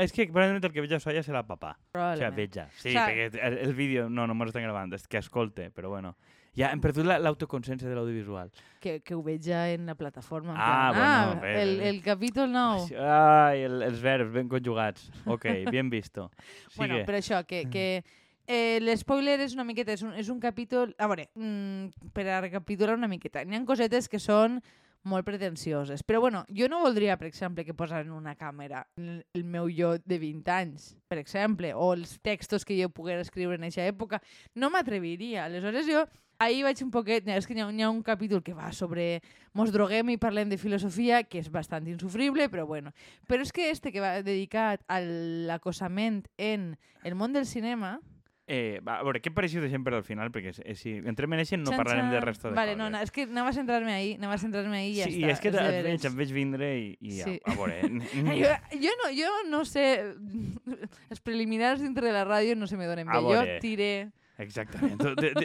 És 0.00 0.16
que 0.16 0.30
probablement 0.32 0.64
el 0.64 0.72
que 0.72 0.84
veig 0.84 0.96
això 0.96 1.12
ja 1.12 1.24
serà 1.24 1.44
papà. 1.44 1.74
O 1.92 2.08
sigui, 2.16 2.32
veig 2.40 2.56
ja. 2.56 2.68
Sí, 2.80 2.88
o 2.88 2.96
sea, 2.96 3.04
perquè 3.10 3.44
el, 3.44 3.58
el 3.68 3.76
vídeo 3.76 4.08
no, 4.08 4.24
no 4.26 4.36
m'ho 4.36 4.48
estan 4.48 4.64
gravant, 4.64 4.96
és 4.96 5.04
que 5.08 5.20
escolte, 5.20 5.68
però 5.76 5.92
bueno. 5.92 6.16
Ja 6.54 6.70
hem 6.70 6.82
perdut 6.82 7.06
l'autoconsciència 7.08 7.88
de 7.90 7.96
l'audiovisual. 7.96 8.52
Que, 8.82 8.98
que 9.02 9.16
ho 9.16 9.22
veig 9.26 9.42
ja 9.42 9.64
en 9.74 9.88
la 9.90 9.96
plataforma. 9.98 10.54
Ah, 10.56 10.92
plan, 10.94 10.98
bueno, 10.98 11.40
ah, 11.40 11.40
bé, 11.42 11.54
el, 11.62 11.72
el 11.90 12.02
capítol 12.04 12.52
nou. 12.52 12.84
Ai, 12.94 13.64
el, 13.66 13.80
els 13.88 14.02
verbs 14.02 14.30
ben 14.34 14.50
conjugats. 14.52 15.08
Ok, 15.26 15.48
bien 15.74 15.90
visto. 15.90 16.30
Sigue. 16.36 16.78
Bueno, 16.78 17.02
però 17.08 17.18
això, 17.18 17.42
que, 17.48 17.64
que 17.72 17.88
eh, 18.46 18.78
l'espoiler 18.84 19.40
és 19.42 19.58
una 19.58 19.66
miqueta, 19.66 19.96
és 19.96 20.06
un, 20.06 20.14
és 20.20 20.30
un 20.30 20.38
capítol... 20.40 20.94
A 20.98 21.10
veure, 21.10 21.28
mm, 21.34 22.10
per 22.14 22.28
a 22.28 22.40
recapitular 22.44 22.94
una 22.98 23.10
miqueta, 23.10 23.44
n'hi 23.44 23.58
ha 23.58 23.66
cosetes 23.66 24.08
que 24.10 24.22
són 24.22 24.60
molt 25.04 25.26
pretensioses. 25.26 26.02
Però 26.02 26.20
bueno, 26.20 26.44
jo 26.48 26.68
no 26.70 26.80
voldria, 26.80 27.16
per 27.20 27.28
exemple, 27.28 27.64
que 27.64 27.76
posaren 27.76 28.12
una 28.12 28.34
càmera 28.40 28.86
el 28.96 29.44
meu 29.44 29.68
jo 29.68 29.94
de 30.00 30.18
20 30.18 30.54
anys, 30.54 30.92
per 31.08 31.18
exemple, 31.20 31.74
o 31.74 31.92
els 31.94 32.16
textos 32.24 32.64
que 32.64 32.78
jo 32.80 32.88
poguera 32.88 33.24
escriure 33.24 33.58
en 33.58 33.66
aquesta 33.68 33.84
època. 33.90 34.20
No 34.54 34.72
m'atreviria. 34.72 35.44
Aleshores 35.44 35.90
jo 35.90 36.06
ahir 36.38 36.64
vaig 36.66 36.80
un 36.84 36.90
poquet... 36.94 37.26
És 37.28 37.46
que 37.46 37.56
hi 37.56 37.62
ha, 37.62 37.68
hi 37.70 37.84
ha 37.84 37.90
un 37.90 38.02
capítol 38.06 38.42
que 38.42 38.54
va 38.56 38.72
sobre 38.72 39.20
mos 39.52 39.72
droguem 39.74 40.14
i 40.14 40.18
parlem 40.20 40.50
de 40.50 40.58
filosofia, 40.60 41.22
que 41.24 41.42
és 41.42 41.50
bastant 41.52 41.86
insufrible, 41.90 42.48
però 42.52 42.66
bueno. 42.66 42.94
Però 43.28 43.44
és 43.44 43.52
que 43.52 43.70
este 43.70 43.92
que 43.92 44.02
va 44.04 44.16
dedicat 44.22 44.82
a 44.88 45.00
l'acosament 45.00 46.24
en 46.38 46.74
el 47.04 47.14
món 47.14 47.32
del 47.32 47.46
cinema, 47.46 47.98
Eh, 48.46 48.78
va, 48.84 48.98
a 49.00 49.04
veure, 49.06 49.22
què 49.24 49.30
pareixeu 49.32 49.62
de 49.64 49.70
sempre 49.72 49.96
al 49.96 50.02
final? 50.04 50.28
Perquè 50.32 50.50
eh, 50.60 50.74
si 50.76 50.98
entrem 51.08 51.32
en 51.32 51.40
això 51.40 51.56
no 51.56 51.70
Xan, 51.70 51.78
parlarem 51.80 52.10
de 52.12 52.18
resto 52.20 52.50
de 52.50 52.58
vale, 52.58 52.74
coses. 52.74 52.80
No, 52.82 52.90
no, 52.92 53.00
és 53.00 53.12
que 53.14 53.24
anava 53.24 53.54
a 53.54 53.56
centrar-me 53.56 53.94
ahí, 53.94 54.10
anava 54.18 54.36
a 54.36 54.40
centrar-me 54.42 54.82
ahí 54.82 54.90
i 54.90 54.98
ja 54.98 55.06
sí, 55.08 55.22
està. 55.22 55.30
Sí, 55.30 55.30
és 55.32 55.40
que 55.40 55.52
et 55.54 55.86
veig, 55.86 56.04
em 56.10 56.18
veig 56.18 56.34
vindre 56.36 56.68
i, 56.76 56.90
i 57.00 57.22
sí. 57.22 57.38
a, 57.38 57.54
a 57.54 57.56
veure... 57.56 57.78
jo, 58.42 58.50
jo, 58.82 58.92
no, 59.00 59.08
jo 59.16 59.30
no 59.48 59.62
sé... 59.68 59.86
Els 61.14 61.24
preliminars 61.24 61.80
dintre 61.80 62.10
de 62.10 62.12
la 62.12 62.26
ràdio 62.28 62.58
no 62.58 62.68
se 62.68 62.76
me 62.76 62.90
donen 62.90 63.08
bé. 63.08 63.22
Jo 63.24 63.46
tiré... 63.64 63.90
Exactament. 64.38 65.00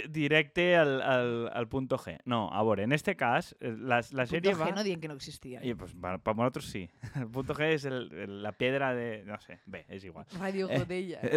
directe 0.09 0.75
al, 0.75 1.01
al, 1.01 1.50
al 1.53 1.68
punto 1.68 1.97
G. 1.97 2.18
No, 2.25 2.50
a 2.51 2.63
veure, 2.63 2.83
en 2.83 2.91
este 2.91 3.15
cas, 3.15 3.56
eh, 3.59 3.71
la, 3.77 4.01
la 4.12 4.25
sèrie 4.25 4.56
va... 4.56 4.65
Punto 4.65 4.83
G 4.83 4.95
no 4.95 5.01
que 5.01 5.07
no 5.07 5.13
existia. 5.13 5.62
I, 5.63 5.75
pues, 5.75 5.94
per, 5.94 6.18
per 6.24 6.36
nosaltres 6.36 6.65
sí. 6.71 6.88
El 7.15 7.30
punto 7.30 7.53
G 7.53 7.69
és 7.75 7.86
el, 7.86 8.09
el, 8.13 8.41
la 8.44 8.53
pedra 8.57 8.94
de... 8.97 9.24
No 9.27 9.38
sé, 9.44 9.59
bé, 9.65 9.86
és 9.89 10.06
igual. 10.06 10.25
Radio 10.39 10.69
eh, 10.69 10.80
Godella. 10.80 11.19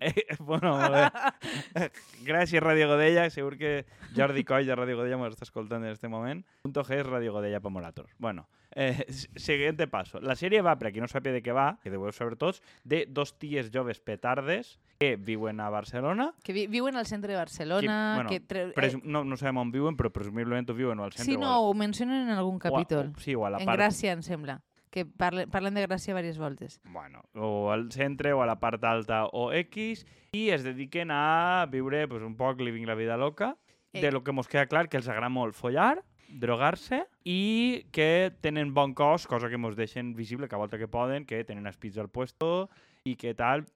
Eh, 0.00 0.12
eh, 0.28 0.36
bueno, 0.40 0.76
eh, 0.94 1.88
gràcies 2.28 2.62
Radio 2.62 2.88
Godella. 2.90 3.30
Segur 3.30 3.56
que 3.56 3.86
Jordi 4.16 4.44
Coll 4.44 4.66
de 4.66 4.76
Radio 4.76 4.98
Godella 4.98 5.16
m'ho 5.20 5.30
està 5.30 5.46
escoltant 5.46 5.84
en 5.86 5.94
este 5.94 6.10
moment. 6.12 6.42
Punto 6.66 6.84
G 6.84 7.00
és 7.00 7.06
Radio 7.06 7.32
Godella 7.32 7.62
per 7.64 7.72
nosaltres. 7.72 8.12
Bueno, 8.18 8.46
eh, 8.76 9.06
siguiente 9.36 9.88
paso. 9.88 10.20
La 10.20 10.36
sèrie 10.36 10.60
va, 10.62 10.76
per 10.76 10.90
a 10.90 10.92
qui 10.92 11.00
no 11.02 11.08
sàpiga 11.08 11.34
de 11.38 11.42
què 11.42 11.54
va, 11.56 11.78
que 11.82 11.90
deveu 11.90 12.12
saber 12.12 12.36
tots, 12.36 12.60
de 12.84 13.06
dos 13.08 13.32
ties 13.40 13.72
joves 13.72 14.02
petardes 14.04 14.76
que 15.00 15.16
viuen 15.16 15.60
a 15.60 15.70
Barcelona. 15.72 16.30
Que 16.44 16.52
vi 16.56 16.66
viuen 16.72 16.96
al 16.96 17.06
centre 17.06 17.34
de 17.34 17.38
Barcelona. 17.38 18.24
Que, 18.28 18.40
bueno, 18.40 18.70
que 18.70 18.86
eh... 18.86 19.00
no, 19.04 19.24
no 19.24 19.36
sabem 19.36 19.60
on 19.60 19.74
viuen, 19.74 19.98
però 19.98 20.12
presumiblement 20.14 20.72
viuen 20.72 21.02
al 21.04 21.12
centre. 21.12 21.28
Sí, 21.28 21.36
no, 21.36 21.52
al... 21.52 21.68
ho 21.68 21.74
mencionen 21.76 22.30
en 22.30 22.38
algun 22.38 22.58
capítol. 22.62 23.12
O 23.12 23.20
a, 23.20 23.20
sí, 23.20 23.36
o 23.36 23.44
a 23.44 23.52
la 23.52 23.60
en 23.60 23.68
part... 23.68 23.82
Gràcia, 23.82 24.16
em 24.16 24.24
sembla 24.24 24.62
que 24.96 25.04
parlen, 25.04 25.50
parlen 25.52 25.76
de 25.76 25.82
Gràcia 25.84 26.14
diverses 26.14 26.38
voltes. 26.40 26.78
Bueno, 26.88 27.20
o 27.34 27.68
al 27.70 27.90
centre 27.92 28.32
o 28.32 28.40
a 28.40 28.46
la 28.48 28.56
part 28.62 28.84
alta 28.88 29.26
o 29.28 29.50
X 29.52 30.06
i 30.32 30.48
es 30.54 30.64
dediquen 30.64 31.12
a 31.12 31.66
viure 31.68 32.06
pues, 32.08 32.24
un 32.24 32.32
poc 32.38 32.62
living 32.64 32.86
la 32.88 32.96
vida 32.96 33.18
loca, 33.20 33.58
eh. 33.92 34.00
de 34.00 34.12
lo 34.12 34.24
que 34.24 34.32
mos 34.32 34.48
queda 34.48 34.64
clar 34.66 34.88
que 34.88 34.96
els 34.96 35.08
agrada 35.12 35.28
molt 35.28 35.52
follar, 35.52 36.00
drogar-se 36.32 37.04
i 37.28 37.84
que 37.92 38.32
tenen 38.40 38.72
bon 38.74 38.94
cos, 38.96 39.26
cosa 39.28 39.50
que 39.52 39.60
mos 39.60 39.76
deixen 39.76 40.14
visible 40.16 40.48
cada 40.48 40.64
volta 40.64 40.78
que 40.78 40.88
poden, 40.88 41.26
que 41.26 41.44
tenen 41.44 41.68
espits 41.68 42.00
al 42.00 42.08
puesto 42.08 42.70
i 43.04 43.14
que 43.20 43.34
tal, 43.36 43.66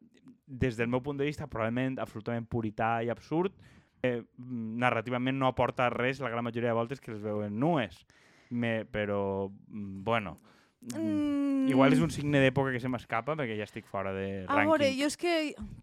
des 0.51 0.77
del 0.77 0.91
meu 0.91 1.01
punt 1.01 1.19
de 1.21 1.29
vista, 1.29 1.47
probablement 1.47 2.01
absolutament 2.03 2.49
purità 2.51 2.99
i 3.07 3.11
absurd, 3.13 3.55
eh, 4.03 4.21
narrativament 4.37 5.39
no 5.39 5.47
aporta 5.47 5.89
res 5.95 6.21
la 6.21 6.31
gran 6.33 6.45
majoria 6.45 6.73
de 6.73 6.79
voltes 6.79 7.01
que 7.01 7.13
les 7.15 7.23
veuen 7.23 7.59
nues. 7.61 8.03
Me, 8.51 8.85
però, 8.85 9.49
mm, 9.49 10.03
bueno, 10.03 10.41
Mm. 10.81 11.69
Igual 11.69 11.93
és 11.93 12.01
un 12.01 12.11
signe 12.11 12.41
d'època 12.41 12.73
que 12.73 12.81
se 12.81 12.89
m'escapa 12.89 13.35
perquè 13.37 13.55
ja 13.59 13.67
estic 13.67 13.85
fora 13.87 14.15
de 14.17 14.47
rànquing. 14.49 14.65
A 14.65 14.65
veure, 14.65 14.89
jo 14.97 15.09
és 15.11 15.17
que 15.21 15.35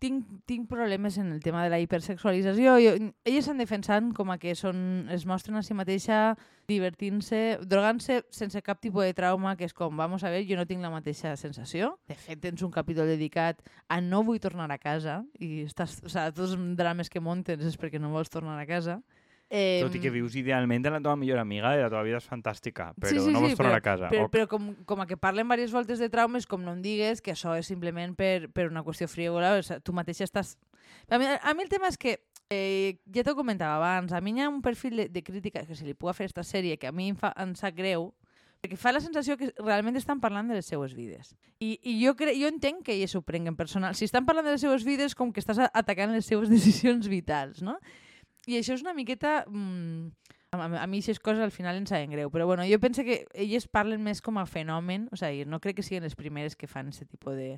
tinc, 0.01 0.25
tinc 0.49 0.65
problemes 0.71 1.19
en 1.21 1.29
el 1.35 1.41
tema 1.43 1.61
de 1.63 1.69
la 1.69 1.79
hipersexualització. 1.79 2.75
Jo, 2.81 2.95
elles 3.27 3.45
s'han 3.45 3.61
defensat 3.61 4.09
com 4.17 4.33
a 4.33 4.39
que 4.41 4.55
són, 4.57 5.05
es 5.13 5.27
mostren 5.29 5.59
a 5.59 5.63
si 5.63 5.77
mateixa 5.77 6.35
divertint-se, 6.67 7.59
drogant-se 7.69 8.23
sense 8.33 8.61
cap 8.65 8.81
tipus 8.83 9.05
de 9.05 9.13
trauma, 9.15 9.55
que 9.55 9.69
és 9.69 9.75
com, 9.77 9.93
vamos 9.95 10.25
a 10.25 10.33
ver, 10.33 10.43
jo 10.49 10.57
no 10.57 10.65
tinc 10.67 10.83
la 10.83 10.91
mateixa 10.91 11.35
sensació. 11.39 11.93
De 12.09 12.17
fet, 12.17 12.41
tens 12.43 12.65
un 12.65 12.73
capítol 12.73 13.07
dedicat 13.07 13.61
a 13.87 14.01
no 14.01 14.23
vull 14.27 14.41
tornar 14.43 14.67
a 14.73 14.81
casa 14.81 15.21
i 15.39 15.61
estàs, 15.67 16.01
o 16.01 16.09
sigui, 16.09 16.33
tots 16.33 16.57
els 16.57 16.75
drames 16.75 17.13
que 17.13 17.23
montes 17.23 17.63
és 17.63 17.79
perquè 17.79 18.01
no 18.01 18.11
vols 18.11 18.33
tornar 18.33 18.57
a 18.59 18.67
casa. 18.67 18.99
Eh, 19.49 19.79
Tot 19.79 19.93
i 19.95 20.01
que 20.03 20.09
vius 20.11 20.33
idealment 20.35 20.83
amb 20.89 20.97
la 20.97 20.99
teva 20.99 21.15
millor 21.15 21.39
amiga 21.39 21.71
i 21.71 21.79
la 21.79 21.87
teva 21.87 22.01
vida 22.03 22.19
és 22.19 22.25
fantàstica, 22.27 22.89
però 22.99 23.13
sí, 23.13 23.21
sí, 23.23 23.31
no 23.31 23.39
vols 23.39 23.53
sí, 23.53 23.59
tornar 23.59 23.77
però, 23.77 23.79
a 23.79 23.85
casa. 23.85 24.09
Però, 24.11 24.25
però 24.33 24.47
com, 24.51 24.73
com 24.89 25.03
a 25.03 25.07
que 25.07 25.15
parlen 25.15 25.47
diverses 25.47 25.71
voltes 25.71 26.01
de 26.03 26.09
traumes, 26.11 26.45
com 26.45 26.65
no 26.65 26.73
em 26.75 26.81
digues 26.83 27.23
que 27.23 27.31
això 27.31 27.55
és 27.55 27.69
simplement 27.71 28.11
per, 28.19 28.49
per 28.51 28.67
una 28.67 28.83
qüestió 28.83 29.07
frívola, 29.07 29.53
o 29.55 29.63
sigui, 29.63 29.79
tu 29.87 29.95
mateixa 29.95 30.27
estàs... 30.27 30.57
A 31.07 31.19
mi, 31.19 31.29
a 31.31 31.53
mi 31.55 31.63
el 31.63 31.71
tema 31.71 31.87
és 31.87 31.95
que, 31.95 32.17
eh, 32.51 32.99
ja 33.15 33.23
t'ho 33.23 33.37
comentava 33.39 33.79
abans, 33.79 34.11
a 34.11 34.19
mi 34.19 34.35
hi 34.35 34.43
ha 34.43 34.49
un 34.51 34.59
perfil 34.61 34.99
de, 34.99 35.05
de 35.15 35.23
crítica 35.23 35.63
que 35.63 35.75
se 35.79 35.87
li 35.87 35.95
pugui 35.95 36.15
fer 36.17 36.27
a 36.27 36.27
aquesta 36.27 36.43
sèrie 36.43 36.75
que 36.75 36.91
a 36.91 36.95
mi 36.95 37.13
em, 37.13 37.15
fa, 37.15 37.31
em 37.39 37.53
sap 37.55 37.77
greu, 37.77 38.09
perquè 38.59 38.75
fa 38.79 38.91
la 38.91 38.99
sensació 39.03 39.37
que 39.39 39.53
realment 39.61 39.95
estan 39.95 40.19
parlant 40.19 40.51
de 40.51 40.57
les 40.59 40.67
seues 40.67 40.91
vides. 40.97 41.35
I, 41.63 41.77
i 41.87 41.95
jo, 42.01 42.17
cre 42.19 42.33
jo 42.35 42.49
entenc 42.51 42.83
que 42.83 42.97
elles 42.97 43.15
s'ho 43.15 43.23
prenguen 43.23 43.55
personal. 43.55 43.95
Si 43.95 44.03
estan 44.07 44.27
parlant 44.27 44.47
de 44.47 44.57
les 44.57 44.63
seues 44.65 44.83
vides, 44.83 45.15
com 45.15 45.31
que 45.31 45.39
estàs 45.43 45.61
atacant 45.71 46.11
les 46.11 46.27
seues 46.27 46.51
decisions 46.55 47.07
vitals, 47.07 47.63
no? 47.63 47.77
I 48.47 48.59
això 48.61 48.77
és 48.77 48.85
una 48.85 48.95
miqueta... 48.97 49.43
Mm, 49.47 50.11
a, 50.55 50.63
a, 50.63 50.87
mi 50.87 51.01
aquestes 51.01 51.19
coses 51.19 51.43
al 51.43 51.51
final 51.51 51.75
em 51.75 51.85
saben 51.85 52.13
greu, 52.13 52.31
però 52.31 52.45
bueno, 52.47 52.63
jo 52.65 52.79
penso 52.79 53.03
que 53.03 53.25
elles 53.35 53.67
parlen 53.67 54.03
més 54.03 54.21
com 54.23 54.39
a 54.39 54.45
fenomen, 54.47 55.09
o 55.11 55.19
sigui, 55.19 55.43
no 55.45 55.59
crec 55.59 55.77
que 55.77 55.83
siguin 55.83 56.07
les 56.07 56.15
primeres 56.15 56.55
que 56.55 56.69
fan 56.71 56.87
aquest 56.87 57.11
tipus 57.11 57.35
de, 57.35 57.57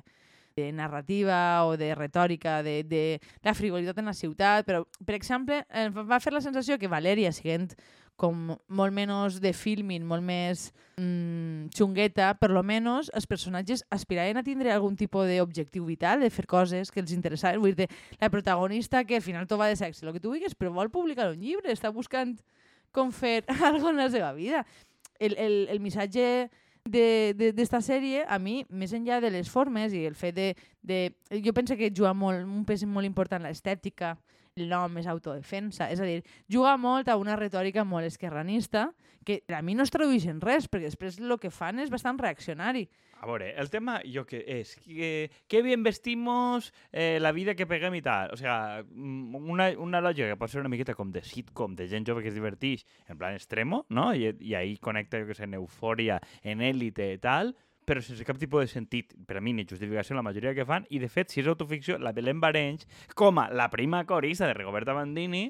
de 0.58 0.72
narrativa 0.72 1.64
o 1.64 1.76
de 1.78 1.94
retòrica, 1.94 2.64
de, 2.66 2.82
de 2.82 3.20
la 3.46 3.54
frivolitat 3.54 4.02
en 4.02 4.10
la 4.10 4.16
ciutat, 4.16 4.66
però, 4.66 4.82
per 5.06 5.14
exemple, 5.14 5.62
va 5.94 6.20
fer 6.20 6.34
la 6.34 6.42
sensació 6.42 6.78
que 6.78 6.90
Valèria, 6.90 7.32
siguent 7.32 7.70
com 8.20 8.52
molt 8.68 8.92
menys 8.92 9.38
de 9.40 9.54
filming, 9.56 10.04
molt 10.04 10.24
més 10.24 10.66
mm, 11.00 11.70
xungueta, 11.76 12.34
per 12.36 12.50
lo 12.52 12.60
menos 12.66 13.08
els 13.16 13.26
personatges 13.30 13.82
aspiraven 13.88 14.36
a 14.36 14.44
tindre 14.44 14.74
algun 14.74 14.98
tipus 15.00 15.30
d'objectiu 15.30 15.86
vital, 15.88 16.20
de 16.20 16.28
fer 16.28 16.44
coses 16.50 16.92
que 16.92 17.00
els 17.00 17.14
interessaven. 17.16 17.62
Vull 17.64 17.78
dir, 17.78 17.88
la 18.20 18.28
protagonista 18.28 19.06
que 19.08 19.16
al 19.16 19.24
final 19.24 19.48
tot 19.48 19.60
va 19.60 19.70
de 19.72 19.78
sexe, 19.80 20.04
el 20.04 20.12
que 20.12 20.20
tu 20.20 20.34
vulguis, 20.34 20.54
però 20.54 20.74
vol 20.76 20.92
publicar 20.92 21.30
un 21.32 21.40
llibre, 21.40 21.72
està 21.72 21.92
buscant 21.94 22.36
com 22.92 23.12
fer 23.14 23.40
alguna 23.70 23.96
en 23.96 24.04
la 24.04 24.10
seva 24.12 24.34
vida. 24.36 24.66
El, 25.18 25.36
el, 25.40 25.56
el 25.72 25.80
missatge 25.80 26.50
d'esta 26.90 27.80
sèrie, 27.84 28.24
a 28.28 28.38
mi, 28.40 28.64
més 28.68 28.92
enllà 28.96 29.20
de 29.20 29.30
les 29.32 29.48
formes 29.48 29.94
i 29.96 30.04
el 30.08 30.16
fet 30.16 30.36
de... 30.36 30.52
de 30.82 31.00
jo 31.44 31.52
penso 31.56 31.76
que 31.76 31.92
juga 31.92 32.12
molt, 32.16 32.44
un 32.44 32.64
pes 32.68 32.84
molt 32.88 33.08
important 33.08 33.44
l'estètica, 33.44 34.16
nom 34.68 34.98
és 35.00 35.08
autodefensa. 35.08 35.88
És 35.90 36.00
a 36.00 36.08
dir, 36.08 36.20
juga 36.50 36.76
molt 36.76 37.08
a 37.08 37.16
una 37.16 37.36
retòrica 37.40 37.84
molt 37.84 38.06
esquerranista 38.06 38.90
que 39.24 39.42
a 39.54 39.62
mi 39.62 39.74
no 39.74 39.84
es 39.84 39.92
tradueix 39.92 40.26
en 40.28 40.40
res, 40.40 40.66
perquè 40.68 40.88
després 40.88 41.18
el 41.20 41.36
que 41.40 41.52
fan 41.52 41.78
és 41.78 41.92
bastant 41.92 42.18
reaccionari. 42.18 42.88
A 43.20 43.26
veure, 43.28 43.50
el 43.60 43.68
tema 43.68 43.98
jo 44.08 44.24
que 44.24 44.40
és 44.48 44.72
que, 44.80 45.30
que 45.46 45.60
bien 45.60 45.82
vestimos, 45.84 46.70
eh, 46.90 47.18
la 47.20 47.32
vida 47.36 47.54
que 47.54 47.66
peguem 47.68 47.98
i 47.98 48.00
tal. 48.00 48.32
O 48.32 48.38
sea, 48.40 48.82
mm, 48.82 49.36
una, 49.36 49.68
una 49.76 50.00
lògica 50.00 50.30
que 50.30 50.38
pot 50.40 50.52
ser 50.52 50.62
una 50.62 50.72
miqueta 50.72 50.96
com 50.96 51.12
de 51.12 51.20
sitcom, 51.20 51.76
de 51.76 51.88
gent 51.90 52.08
jove 52.08 52.24
que 52.24 52.32
es 52.32 52.38
divertix 52.38 52.86
en 53.12 53.20
plan 53.20 53.36
extremo, 53.36 53.84
no? 53.90 54.08
I, 54.16 54.32
i 54.40 54.56
ahí 54.56 54.78
connecta, 54.80 55.20
jo 55.20 55.28
que 55.28 55.36
sé, 55.36 55.44
en 55.44 55.58
eufòria, 55.60 56.16
en 56.42 56.64
élite 56.64 57.12
i 57.12 57.20
tal, 57.20 57.52
però 57.90 58.02
sense 58.06 58.22
cap 58.22 58.38
tipus 58.38 58.62
de 58.62 58.70
sentit, 58.70 59.16
per 59.26 59.40
a 59.40 59.42
mi, 59.42 59.50
ni 59.56 59.66
justificació 59.66 60.14
la 60.14 60.22
majoria 60.22 60.54
que 60.54 60.66
fan, 60.68 60.86
i 60.94 61.02
de 61.02 61.10
fet, 61.10 61.32
si 61.34 61.42
és 61.42 61.50
autoficció, 61.50 61.98
la 61.98 62.14
Belén 62.14 62.38
Barenys, 62.38 62.86
com 63.18 63.42
a 63.42 63.48
la 63.50 63.66
prima 63.72 64.04
corista 64.06 64.46
de 64.46 64.54
Rigoberta 64.54 64.94
Bandini, 64.94 65.48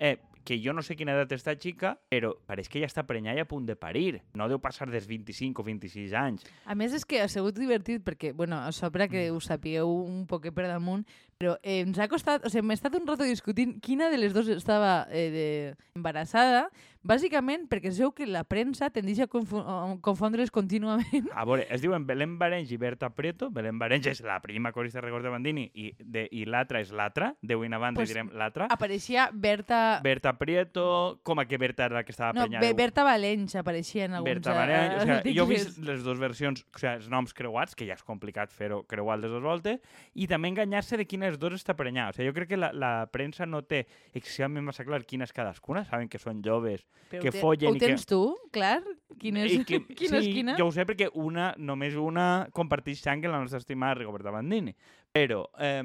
eh, 0.00 0.16
que 0.42 0.56
jo 0.58 0.72
no 0.74 0.82
sé 0.82 0.96
quina 0.98 1.12
edat 1.14 1.30
està 1.36 1.52
xica, 1.54 1.92
però 2.10 2.32
pareix 2.48 2.66
que 2.72 2.80
ja 2.82 2.88
està 2.88 3.04
prenyada 3.06 3.38
i 3.38 3.42
a 3.44 3.46
punt 3.46 3.66
de 3.68 3.76
parir. 3.78 4.22
No 4.34 4.48
deu 4.50 4.58
passar 4.58 4.88
dels 4.90 5.04
25 5.06 5.62
o 5.62 5.66
26 5.68 6.16
anys. 6.18 6.48
A 6.66 6.74
més, 6.74 6.96
és 6.96 7.04
que 7.06 7.20
ha 7.22 7.28
sigut 7.30 7.54
divertit 7.54 8.02
perquè, 8.02 8.32
bueno, 8.34 8.58
a 8.58 8.72
sobre 8.72 9.06
que 9.08 9.28
Mm. 9.30 9.36
ho 9.36 9.40
sapigueu 9.40 9.92
un 10.02 10.26
poquet 10.26 10.52
per 10.56 10.66
damunt, 10.66 11.04
però 11.38 11.58
eh, 11.62 11.80
ens 11.84 11.98
ha 11.98 12.08
costat, 12.08 12.44
o 12.44 12.50
sigui, 12.50 12.66
m'he 12.66 12.74
estat 12.74 12.96
un 12.98 13.06
rato 13.06 13.22
discutint 13.22 13.76
quina 13.80 14.10
de 14.10 14.18
les 14.18 14.34
dues 14.34 14.48
estava 14.48 15.06
eh, 15.10 15.28
de, 15.30 15.76
embarassada, 15.94 16.70
bàsicament 17.02 17.66
perquè 17.70 17.90
es 17.90 17.98
veu 18.00 18.12
que 18.14 18.26
la 18.28 18.44
premsa 18.48 18.90
tendeix 18.94 19.22
a, 19.24 19.28
confondre's 19.28 20.52
contínuament. 20.54 21.30
A 21.34 21.46
veure, 21.48 21.66
es 21.72 21.82
diuen 21.82 22.06
Belén 22.06 22.36
Barenys 22.38 22.70
i 22.72 22.78
Berta 22.80 23.10
Prieto. 23.14 23.50
Belén 23.50 23.78
Barenys 23.80 24.08
és 24.12 24.22
la 24.26 24.38
prima 24.44 24.72
corista 24.72 25.00
de 25.00 25.06
Rigoberta 25.06 25.32
Bandini 25.34 25.68
i, 25.74 25.90
de, 25.98 26.26
i 26.30 26.44
l'altra 26.46 26.82
és 26.82 26.92
l'altra. 26.94 27.32
De 27.42 27.56
avui 27.58 27.70
en 27.70 27.78
avant 27.78 27.96
Pues, 28.02 28.08
direm 28.08 28.30
l'altra. 28.38 28.66
Apareixia 28.72 29.28
Berta... 29.32 30.00
Berta 30.02 30.32
Prieto, 30.38 31.20
com 31.22 31.42
a 31.42 31.46
que 31.46 31.58
Berta 31.58 31.86
era 31.86 32.00
la 32.00 32.04
que 32.04 32.12
estava 32.12 32.32
no, 32.32 32.46
prenyada. 32.46 32.64
Be 32.64 32.74
Berta 32.78 33.04
Valenç 33.04 33.56
apareixia 33.60 34.06
en 34.06 34.16
alguns 34.18 34.34
Berta 34.34 34.52
eh, 34.52 34.58
Barenys, 34.58 34.94
o 34.96 35.06
sigui, 35.06 35.34
jo 35.36 35.46
he 35.46 35.52
vist 35.52 35.78
les 35.82 36.02
dues 36.06 36.20
versions, 36.20 36.64
o 36.64 36.78
sigui, 36.78 36.92
els 36.94 37.08
noms 37.12 37.34
creuats, 37.36 37.76
que 37.78 37.86
ja 37.88 37.96
és 37.98 38.06
complicat 38.06 38.52
fer-ho 38.54 38.82
creuar 38.88 39.18
les 39.20 39.32
dues 39.32 39.44
voltes, 39.44 39.80
i 40.14 40.28
també 40.30 40.52
enganyar-se 40.52 40.98
de 41.00 41.06
quina 41.08 41.28
de 41.28 41.34
les 41.34 41.42
dues 41.42 41.58
està 41.60 41.76
prenyada. 41.78 42.14
O 42.14 42.16
sigui, 42.16 42.30
jo 42.30 42.36
crec 42.36 42.52
que 42.54 42.60
la, 42.60 42.72
la 42.72 42.92
premsa 43.12 43.46
no 43.46 43.62
té 43.66 43.84
excessivament 44.12 44.66
massa 44.70 44.86
clar 44.88 45.02
quina 45.08 45.28
és 45.28 45.34
cadascuna, 45.36 45.84
saben 45.88 46.10
que 46.10 46.20
són 46.22 46.42
joves, 46.44 46.86
Però 47.12 47.20
que 47.22 47.30
te- 47.30 47.40
follen 47.40 47.68
Ho 47.68 47.74
i 47.76 47.78
que- 47.78 47.86
tens 47.86 48.06
tu, 48.08 48.20
clar? 48.50 48.80
Quina 49.18 49.42
és, 49.44 49.52
I 49.52 49.64
que, 49.64 49.80
quina 49.98 50.20
sí, 50.20 50.28
és 50.30 50.34
quina? 50.34 50.56
jo 50.56 50.66
ho 50.66 50.72
sé 50.72 50.86
perquè 50.88 51.10
una, 51.14 51.54
només 51.58 51.94
una 52.00 52.48
comparteix 52.52 53.02
sang 53.04 53.24
amb 53.24 53.34
la 53.34 53.40
nostra 53.40 53.58
estimada 53.60 53.94
Rigoberta 54.00 54.30
Bandini. 54.32 54.74
Però, 55.12 55.42
eh, 55.60 55.82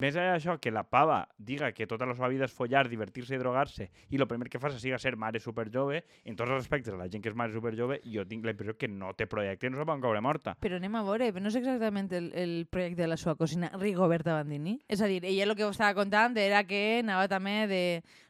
més 0.00 0.14
enllà 0.16 0.34
d'això, 0.36 0.58
que 0.60 0.70
la 0.70 0.82
pava 0.84 1.22
diga 1.38 1.70
que 1.72 1.86
tota 1.86 2.04
la 2.06 2.14
seva 2.14 2.28
vida 2.28 2.44
és 2.44 2.52
follar, 2.52 2.86
divertir-se 2.88 3.34
i 3.34 3.38
drogar-se, 3.40 3.88
i 4.10 4.16
el 4.20 4.26
primer 4.28 4.48
que 4.52 4.58
fa 4.60 4.70
siga 4.74 4.98
ser 4.98 5.14
mare 5.16 5.40
superjove, 5.40 6.02
en 6.24 6.36
tots 6.36 6.50
els 6.50 6.64
aspectes, 6.66 6.94
la 6.94 7.08
gent 7.08 7.22
que 7.24 7.30
és 7.32 7.36
mare 7.38 7.52
superjove, 7.54 8.00
jo 8.04 8.24
tinc 8.28 8.44
la 8.44 8.52
impressió 8.52 8.76
que 8.76 8.88
no 8.88 9.14
té 9.16 9.26
projecte, 9.26 9.70
no 9.70 9.78
se 9.80 9.86
pot 9.88 10.00
caure 10.02 10.20
morta. 10.20 10.56
Però 10.60 10.76
anem 10.76 10.94
a 10.96 11.02
veure, 11.06 11.30
no 11.40 11.48
és 11.48 11.56
exactament 11.56 12.12
el, 12.12 12.30
el 12.34 12.54
projecte 12.70 13.02
de 13.02 13.08
la 13.08 13.16
seva 13.16 13.36
cosina 13.36 13.70
Rigoberta 13.78 14.34
Bandini. 14.36 14.78
És 14.88 15.00
a 15.00 15.06
dir, 15.08 15.22
ella 15.24 15.44
el 15.48 15.56
que 15.56 15.64
estava 15.68 15.94
contant 15.94 16.36
era 16.36 16.62
que 16.68 17.00
anava 17.00 17.26
també 17.28 17.66
de 17.70 17.82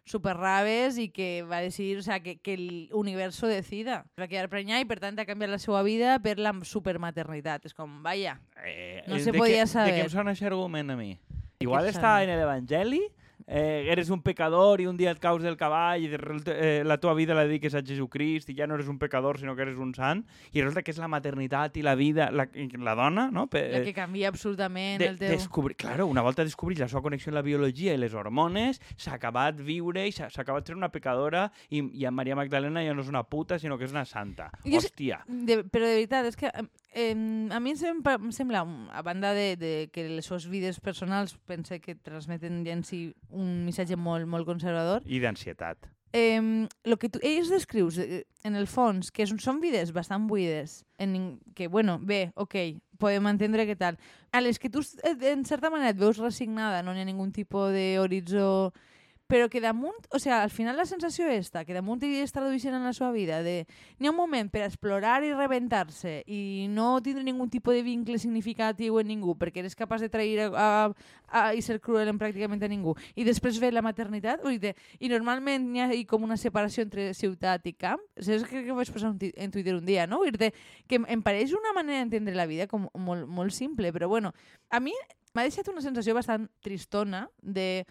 superraves 0.07 0.99
i 1.03 1.09
que 1.11 1.43
va 1.43 1.59
decidir, 1.61 1.99
o 1.99 2.03
sea, 2.03 2.21
que, 2.23 2.37
que 2.39 2.55
l'universo 2.57 3.49
decida. 3.51 4.05
Va 4.19 4.29
quedar 4.31 4.49
prenyada 4.49 4.81
i 4.81 4.87
per 4.87 5.01
tant 5.03 5.19
ha 5.19 5.27
canviat 5.27 5.51
la 5.51 5.59
seva 5.59 5.83
vida 5.83 6.17
per 6.23 6.37
la 6.39 6.53
supermaternitat. 6.63 7.67
És 7.67 7.75
com, 7.75 7.99
vaja, 8.07 8.39
Eh, 8.67 9.03
No 9.07 9.17
eh, 9.17 9.21
se 9.21 9.31
de 9.31 9.39
podia 9.39 9.63
què, 9.63 9.67
De 9.67 9.67
saber. 9.71 9.93
què 9.95 10.05
em 10.07 10.11
sona 10.11 10.31
aquest 10.33 10.47
argument 10.49 10.91
a 10.91 10.97
mi? 10.97 11.13
Igual 11.61 11.87
està 11.89 12.19
en 12.25 12.29
l'Evangeli, 12.37 13.01
eh, 13.47 13.87
eres 13.93 14.11
un 14.11 14.21
pecador 14.23 14.81
i 14.83 14.87
un 14.91 14.97
dia 14.99 15.13
et 15.15 15.21
caus 15.23 15.43
del 15.45 15.57
cavall 15.57 16.03
i 16.03 16.09
eh, 16.11 16.83
la 16.85 16.97
teva 16.99 17.15
vida 17.15 17.35
la 17.37 17.45
dediques 17.47 17.75
a 17.79 17.83
Jesucrist 17.85 18.49
i 18.51 18.57
ja 18.59 18.67
no 18.67 18.75
eres 18.75 18.89
un 18.89 18.99
pecador 18.99 19.39
sinó 19.39 19.55
que 19.55 19.63
eres 19.63 19.79
un 19.79 19.93
sant 19.95 20.25
i 20.53 20.61
resulta 20.63 20.83
que 20.83 20.91
és 20.91 20.99
la 20.99 21.07
maternitat 21.09 21.77
i 21.79 21.85
la 21.87 21.95
vida, 21.95 22.31
la, 22.35 22.49
la 22.83 22.95
dona, 22.99 23.29
no? 23.31 23.47
Pe, 23.53 23.63
la 23.73 23.83
que 23.87 23.95
canvia 23.95 24.29
absolutament 24.33 24.99
de, 25.01 25.09
el 25.13 25.19
teu... 25.21 25.31
descobrir, 25.37 25.77
claro, 25.77 26.07
una 26.11 26.23
volta 26.27 26.45
descobrís 26.45 26.81
la 26.83 26.89
seva 26.91 27.05
connexió 27.07 27.31
amb 27.31 27.39
la 27.39 27.45
biologia 27.47 27.95
i 27.95 28.01
les 28.03 28.15
hormones, 28.19 28.81
s'ha 28.97 29.15
acabat 29.21 29.61
viure 29.63 30.07
i 30.09 30.13
s'ha 30.17 30.29
acabat 30.33 30.67
ser 30.67 30.77
una 30.77 30.91
pecadora 30.91 31.47
i, 31.71 31.85
i 31.95 32.05
en 32.09 32.15
Maria 32.19 32.37
Magdalena 32.37 32.83
ja 32.85 32.95
no 32.97 33.05
és 33.07 33.13
una 33.13 33.23
puta, 33.23 33.61
sinó 33.63 33.79
que 33.79 33.87
és 33.87 33.95
una 33.95 34.05
santa. 34.05 34.51
Jo 34.65 34.81
sé- 34.81 34.91
Hòstia. 34.91 35.23
De, 35.29 35.63
però 35.65 35.87
de 35.87 35.95
veritat, 36.01 36.27
és 36.27 36.37
que 36.41 36.51
eh, 36.97 37.12
a 37.53 37.61
mi 37.61 37.71
em 37.75 37.76
sembla, 37.76 38.15
em 38.17 38.33
sembla 38.33 38.62
un- 38.65 38.88
a 38.91 39.03
banda 39.05 39.35
de, 39.37 39.55
de 39.61 39.73
que 39.93 40.09
les 40.09 40.25
seves 40.25 40.47
vides 40.49 40.81
personals 40.81 41.37
pense 41.47 41.76
que 41.85 41.95
transmeten 41.95 42.65
ja 42.65 42.73
en 42.73 42.83
si 42.88 43.12
un 43.31 43.67
missatge 43.69 43.95
molt, 44.00 44.25
molt 44.26 44.49
conservador, 44.49 45.03
I 45.05 45.21
d'ansietat. 45.21 45.91
eh, 46.17 46.67
lo 46.85 46.97
que 46.97 47.11
tu, 47.12 47.21
ells 47.23 47.50
descrius, 47.53 47.99
eh, 47.99 48.25
en 48.43 48.57
el 48.57 48.67
fons, 48.67 49.11
que 49.12 49.26
són, 49.29 49.38
són 49.38 49.61
vides 49.61 49.93
bastant 49.93 50.25
buides, 50.31 50.87
en, 50.99 51.38
que, 51.55 51.69
bueno, 51.69 51.99
bé, 52.00 52.31
ok, 52.35 52.55
podem 52.97 53.26
entendre 53.29 53.67
què 53.69 53.76
tal. 53.76 53.99
A 54.33 54.41
les 54.41 54.57
que 54.59 54.71
tu, 54.73 54.81
eh, 55.05 55.12
en 55.33 55.45
certa 55.45 55.69
manera, 55.69 55.91
et 55.93 55.99
veus 56.00 56.17
resignada, 56.17 56.81
no 56.83 56.95
hi 56.97 57.03
ha 57.03 57.05
ningun 57.05 57.33
tipus 57.37 57.69
d'horitzó 57.75 58.73
però 59.26 59.49
que 59.50 59.61
damunt, 59.61 60.06
o 60.11 60.18
sea, 60.18 60.42
al 60.42 60.50
final 60.50 60.76
la 60.76 60.87
sensació 60.87 61.26
és 61.26 61.50
que 61.50 61.75
damunt 61.75 62.02
es 62.06 62.33
tradueixen 62.33 62.75
en 62.75 62.85
la 62.85 62.92
seva 62.95 63.11
vida, 63.11 63.42
de 63.42 63.66
n'hi 63.99 64.06
ha 64.06 64.12
un 64.12 64.16
moment 64.16 64.49
per 64.50 64.62
explorar 64.62 65.25
i 65.25 65.33
rebentar-se 65.35 66.23
i 66.26 66.66
no 66.71 67.00
tindre 67.02 67.25
ningun 67.25 67.50
tipus 67.50 67.75
de 67.75 67.83
vincle 67.83 68.18
significatiu 68.18 69.00
en 69.00 69.09
ningú, 69.09 69.35
perquè 69.35 69.64
eres 69.64 69.75
capaç 69.75 70.06
de 70.06 70.09
trair 70.09 70.47
a, 70.47 70.50
a, 70.54 70.68
a, 71.26 71.42
i 71.54 71.62
ser 71.62 71.80
cruel 71.80 72.09
en 72.09 72.21
pràcticament 72.21 72.62
a 72.62 72.71
ningú. 72.71 72.95
I 73.16 73.26
després 73.26 73.59
ve 73.59 73.73
la 73.75 73.83
maternitat, 73.83 74.42
vull 74.45 74.61
dir, 74.62 74.76
i 75.00 75.11
normalment 75.11 75.66
n'hi 75.73 75.83
ha 75.83 75.90
com 76.06 76.23
una 76.23 76.38
separació 76.38 76.87
entre 76.87 77.12
ciutat 77.14 77.66
i 77.66 77.75
camp. 77.75 78.02
Saps 78.21 78.47
que, 78.47 78.62
que 78.66 78.76
vaig 78.76 78.90
posar 78.95 79.14
en 79.16 79.50
Twitter 79.50 79.75
un 79.75 79.85
dia, 79.87 80.06
no? 80.06 80.23
Vull 80.23 80.30
dir 80.30 80.52
que 80.87 81.00
em, 81.00 81.06
em 81.11 81.23
pareix 81.23 81.54
una 81.56 81.75
manera 81.75 82.04
d'entendre 82.04 82.37
la 82.37 82.47
vida 82.47 82.71
com 82.71 82.87
molt, 82.95 83.26
molt 83.26 83.54
simple, 83.54 83.92
però 83.92 84.09
bueno, 84.09 84.33
a 84.71 84.80
mi 84.80 84.95
m'ha 85.35 85.45
deixat 85.45 85.68
una 85.68 85.83
sensació 85.85 86.14
bastant 86.14 86.47
tristona 86.64 87.26
de 87.42 87.85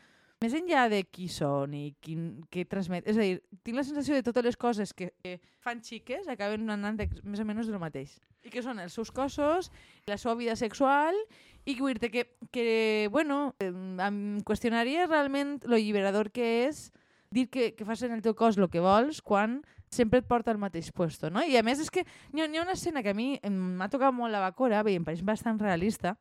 més 0.45 0.53
enllà 0.57 0.85
de 0.91 1.01
qui 1.09 1.27
són 1.31 1.73
i 1.73 1.89
quin, 2.05 2.27
què 2.53 2.65
transmet... 2.69 3.07
És 3.09 3.17
a 3.17 3.25
dir, 3.25 3.39
tinc 3.65 3.79
la 3.79 3.85
sensació 3.87 4.17
de 4.17 4.25
totes 4.25 4.45
les 4.45 4.57
coses 4.59 4.93
que, 4.93 5.09
que 5.25 5.39
fan 5.65 5.81
xiques 5.83 6.29
acaben 6.31 6.69
anant 6.69 6.99
de, 6.99 7.09
més 7.25 7.41
o 7.41 7.47
menys 7.47 7.71
del 7.71 7.81
mateix. 7.81 8.19
I 8.45 8.53
que 8.53 8.61
són 8.61 8.79
els 8.83 8.93
seus 8.93 9.09
cossos, 9.09 9.71
la 10.05 10.19
seva 10.21 10.35
vida 10.37 10.55
sexual, 10.59 11.17
i 11.65 11.73
que, 11.73 11.81
vull 11.81 11.97
dir 11.97 12.11
que, 12.13 12.27
que 12.53 12.67
bueno, 13.11 13.55
em 13.59 14.19
qüestionaria 14.45 15.07
realment 15.09 15.57
lo 15.65 15.79
alliberador 15.79 16.29
que 16.33 16.67
és 16.67 16.91
dir 17.33 17.47
que, 17.49 17.71
que 17.73 17.87
fas 17.87 18.05
en 18.05 18.13
el 18.13 18.21
teu 18.21 18.37
cos 18.37 18.59
el 18.61 18.69
que 18.69 18.83
vols 18.83 19.23
quan 19.25 19.63
sempre 19.95 20.21
et 20.21 20.27
porta 20.27 20.51
al 20.53 20.59
mateix 20.61 20.91
puesto, 20.95 21.31
no? 21.31 21.43
I 21.43 21.57
a 21.57 21.63
més 21.65 21.81
és 21.83 21.91
que 21.91 22.05
n'hi 22.33 22.43
ha, 22.43 22.47
n'hi 22.51 22.59
ha 22.59 22.65
una 22.65 22.75
escena 22.75 23.03
que 23.03 23.13
a 23.15 23.17
mi 23.17 23.35
m'ha 23.41 23.89
tocat 23.91 24.13
molt 24.15 24.33
la 24.35 24.43
bacora, 24.43 24.83
bé, 24.85 24.97
em 24.99 25.05
pareix 25.07 25.23
bastant 25.25 25.59
realista, 25.61 26.15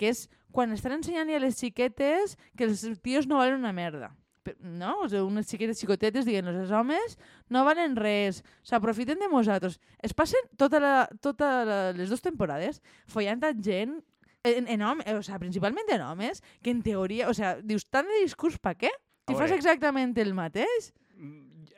que 0.00 0.10
és 0.10 0.26
quan 0.54 0.72
estan 0.74 0.98
ensenyant-li 0.98 1.36
a 1.36 1.42
les 1.42 1.58
xiquetes 1.60 2.36
que 2.58 2.66
els 2.66 2.84
tios 3.04 3.28
no 3.30 3.38
valen 3.40 3.60
una 3.60 3.72
merda. 3.76 4.10
No? 4.58 4.94
O 5.04 5.08
sigui, 5.08 5.22
unes 5.22 5.50
xiquetes 5.50 5.78
xicotetes 5.78 6.24
dient 6.26 6.48
els 6.48 6.72
homes 6.74 7.18
no 7.52 7.62
valen 7.66 7.94
res, 7.98 8.40
s'aprofiten 8.66 9.20
de 9.20 9.28
nosaltres. 9.30 9.76
Es 10.02 10.16
passen 10.16 10.48
tota 10.58 10.80
la, 10.80 10.94
tota 11.22 11.50
la, 11.68 11.80
les 11.94 12.08
dues 12.10 12.24
temporades 12.24 12.80
follant 13.06 13.44
a 13.44 13.52
gent 13.52 14.00
en, 14.42 14.66
en 14.72 14.82
home, 14.82 15.04
o 15.12 15.22
sea, 15.22 15.38
principalment 15.38 15.92
en 15.92 16.00
homes, 16.00 16.42
que 16.62 16.72
en 16.72 16.82
teoria, 16.82 17.28
o 17.28 17.34
sea, 17.36 17.58
dius, 17.60 17.84
tant 17.92 18.08
de 18.08 18.22
discurs 18.24 18.56
pa 18.58 18.74
què? 18.74 18.90
Si 19.28 19.36
fas 19.36 19.52
exactament 19.54 20.16
el 20.18 20.32
mateix? 20.34 20.90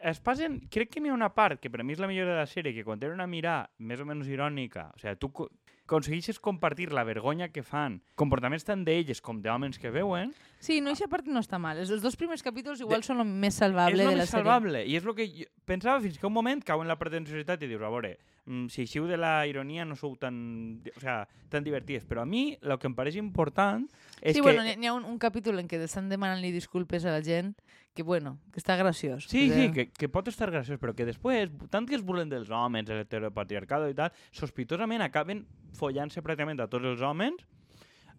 Es 0.03 0.19
passen, 0.19 0.61
crec 0.73 0.91
que 0.91 1.01
n'hi 1.01 1.13
ha 1.13 1.15
una 1.15 1.31
part 1.35 1.61
que 1.63 1.71
per 1.71 1.83
a 1.83 1.87
mi 1.87 1.95
és 1.95 2.01
la 2.03 2.09
millor 2.11 2.27
de 2.27 2.35
la 2.35 2.47
sèrie, 2.51 2.75
que 2.75 2.83
quan 2.83 2.99
tenen 2.99 3.21
una 3.21 3.29
mirada 3.31 3.71
més 3.79 4.03
o 4.03 4.07
menys 4.09 4.31
irònica, 4.31 4.91
o 4.91 4.99
sigui, 4.99 5.19
tu 5.23 5.31
co 5.31 5.49
aconsegueixes 5.83 6.39
compartir 6.41 6.93
la 6.95 7.03
vergonya 7.05 7.51
que 7.53 7.61
fan, 7.67 7.99
comportaments 8.17 8.65
tant 8.65 8.85
d'elles 8.87 9.21
com 9.21 9.43
d'homes 9.45 9.77
que 9.83 9.91
veuen, 9.93 10.31
Sí, 10.63 10.77
no, 10.81 10.93
aquesta 10.93 11.09
part 11.11 11.27
no 11.27 11.41
està 11.43 11.59
mal. 11.59 11.81
Els 11.83 11.91
dos 12.05 12.15
primers 12.15 12.45
capítols 12.47 12.81
igual 12.85 13.03
són 13.03 13.19
el 13.19 13.27
més 13.27 13.57
és 13.57 13.59
salvable 13.65 14.05
el 14.05 14.13
de 14.13 14.15
la 14.15 14.23
més 14.23 14.31
sèrie. 14.31 14.45
salvable. 14.45 14.85
I 14.87 14.95
és 14.95 15.03
el 15.03 15.17
que 15.19 15.27
jo 15.27 15.47
pensava 15.67 15.99
fins 16.05 16.21
que 16.21 16.29
un 16.29 16.33
moment 16.37 16.63
cau 16.63 16.85
en 16.85 16.87
la 16.87 16.95
pretensiositat 17.01 17.65
i 17.67 17.67
dius, 17.67 17.83
a 17.83 17.91
veure, 17.91 18.13
mm, 18.47 18.69
si 18.71 18.85
eixiu 18.85 19.09
de 19.11 19.19
la 19.19 19.45
ironia 19.51 19.85
no 19.85 19.97
sou 19.99 20.15
tan, 20.17 20.81
o 20.95 21.01
sea, 21.01 21.27
tan 21.51 21.67
divertides. 21.67 22.07
Però 22.07 22.23
a 22.23 22.25
mi 22.31 22.57
el 22.63 22.79
que 22.79 22.87
em 22.87 22.95
pareix 22.95 23.19
important 23.19 23.89
és 24.21 24.37
sí, 24.37 24.39
que... 24.39 24.47
bueno, 24.47 24.63
n'hi 24.63 24.77
n'hi 24.77 24.87
ha 24.87 24.95
un, 24.95 25.05
un 25.05 25.19
capítol 25.19 25.59
en 25.59 25.67
què 25.67 25.83
estan 25.83 26.09
demanant-li 26.09 26.53
disculpes 26.55 27.05
a 27.05 27.11
la 27.11 27.27
gent 27.27 27.57
que, 27.95 28.03
bueno, 28.03 28.39
que 28.53 28.61
està 28.61 28.77
graciós. 28.77 29.27
Sí, 29.29 29.49
Però- 29.51 29.55
sí, 29.61 29.73
que, 29.73 29.87
que 29.91 30.09
pot 30.09 30.29
estar 30.29 30.51
graciós, 30.51 30.79
però 30.81 30.95
que 30.97 31.05
després, 31.09 31.51
tant 31.71 31.87
que 31.89 31.97
es 31.99 32.05
burlen 32.05 32.31
dels 32.33 32.51
homes, 32.51 32.89
el 32.89 33.03
heteropatriarcado 33.05 33.91
i 33.91 33.95
tal, 33.99 34.13
sospitosament 34.33 35.05
acaben 35.05 35.45
follant-se 35.77 36.23
pràcticament 36.25 36.63
a 36.63 36.69
tots 36.73 36.89
els 36.89 37.03
homes, 37.05 37.35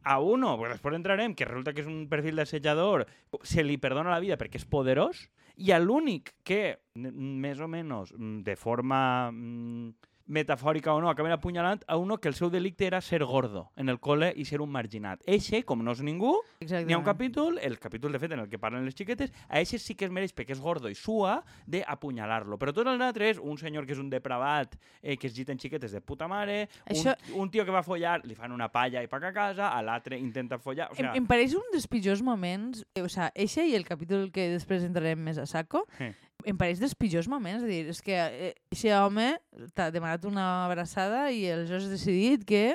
a 0.03 0.19
uno, 0.19 0.57
pues 0.59 0.73
després 0.73 0.97
entrarem, 0.97 1.33
que 1.33 1.45
resulta 1.47 1.71
que 1.73 1.81
és 1.81 1.87
un 1.87 2.07
perfil 2.11 2.35
d'assetjador, 2.35 3.05
se 3.41 3.63
li 3.63 3.77
perdona 3.79 4.11
la 4.11 4.19
vida 4.19 4.37
perquè 4.37 4.59
és 4.59 4.65
poderós, 4.67 5.29
i 5.55 5.71
a 5.71 5.79
l'únic 5.79 6.33
que, 6.43 6.79
més 6.95 7.61
o 7.61 7.69
menys, 7.69 8.11
mm, 8.17 8.41
de 8.43 8.55
forma 8.59 9.31
mm, 9.31 9.93
metafòrica 10.25 10.93
o 10.93 11.01
no, 11.01 11.09
acaben 11.09 11.31
apunyalant 11.31 11.81
a 11.87 11.97
uno 11.97 12.17
que 12.17 12.29
el 12.29 12.33
seu 12.35 12.49
delicte 12.49 12.85
era 12.87 13.01
ser 13.01 13.23
gordo 13.25 13.71
en 13.75 13.89
el 13.89 13.99
col·le 13.99 14.31
i 14.35 14.45
ser 14.45 14.61
un 14.61 14.71
marginat. 14.71 15.19
Eixe, 15.27 15.63
com 15.67 15.83
no 15.83 15.91
és 15.91 16.01
ningú, 16.01 16.37
Exactament. 16.59 16.87
N'hi 16.87 16.93
ha 16.95 16.97
un 16.97 17.03
capítol, 17.03 17.59
el 17.61 17.77
capítol 17.79 18.11
de 18.13 18.19
fet 18.19 18.31
en 18.31 18.39
el 18.39 18.47
que 18.49 18.59
parlen 18.59 18.85
les 18.85 18.95
xiquetes, 18.95 19.33
a 19.49 19.59
ese 19.59 19.77
sí 19.79 19.95
que 19.95 20.05
es 20.05 20.11
mereix 20.11 20.33
perquè 20.33 20.55
és 20.55 20.61
gordo 20.63 20.87
i 20.89 20.95
sua 20.95 21.43
d'apunyalar-lo. 21.67 22.57
Però 22.57 22.73
tot 22.73 22.87
el 22.87 23.01
altre 23.01 23.29
és 23.33 23.39
un 23.41 23.57
senyor 23.57 23.85
que 23.85 23.93
és 23.93 23.99
un 23.99 24.09
depravat, 24.09 24.75
eh, 25.01 25.17
que 25.17 25.27
es 25.27 25.35
giten 25.35 25.59
xiquetes 25.59 25.91
de 25.91 26.01
puta 26.01 26.27
mare, 26.27 26.69
Això- 26.87 27.17
un, 27.33 27.41
un 27.43 27.51
tio 27.51 27.65
que 27.65 27.71
va 27.75 27.83
follar, 27.83 28.21
li 28.25 28.35
fan 28.35 28.51
una 28.51 28.69
palla 28.71 29.03
i 29.03 29.07
paga 29.11 29.29
a 29.29 29.33
casa, 29.33 29.69
a 29.75 29.81
l'altre 29.83 30.17
intenta 30.17 30.57
follar... 30.59 30.89
O 30.91 30.95
Em, 30.95 31.03
sea, 31.05 31.13
em 31.19 31.25
pareix 31.27 31.53
un 31.55 31.67
dels 31.73 31.87
pitjors 31.87 32.21
moments, 32.21 32.85
eh, 32.95 33.01
o 33.03 33.09
sea, 33.09 33.31
eixe 33.35 33.65
i 33.67 33.75
el 33.75 33.83
capítol 33.85 34.31
que 34.31 34.49
després 34.55 34.83
entrarem 34.87 35.19
més 35.19 35.37
a 35.37 35.45
saco, 35.45 35.85
Eh. 35.99 36.13
Em 36.45 36.57
pareix 36.57 36.81
dels 36.81 36.95
pitjors 36.97 37.29
moments. 37.31 37.63
És 37.63 37.69
dir, 37.69 37.81
és 37.93 38.01
que 38.03 38.15
eh, 38.15 38.53
aquest 38.71 38.89
home 38.97 39.29
t'ha 39.75 39.89
demanat 39.93 40.25
una 40.29 40.65
abraçada 40.65 41.29
i 41.31 41.45
aleshores 41.51 41.87
has 41.87 41.95
decidit 41.95 42.45
que 42.47 42.65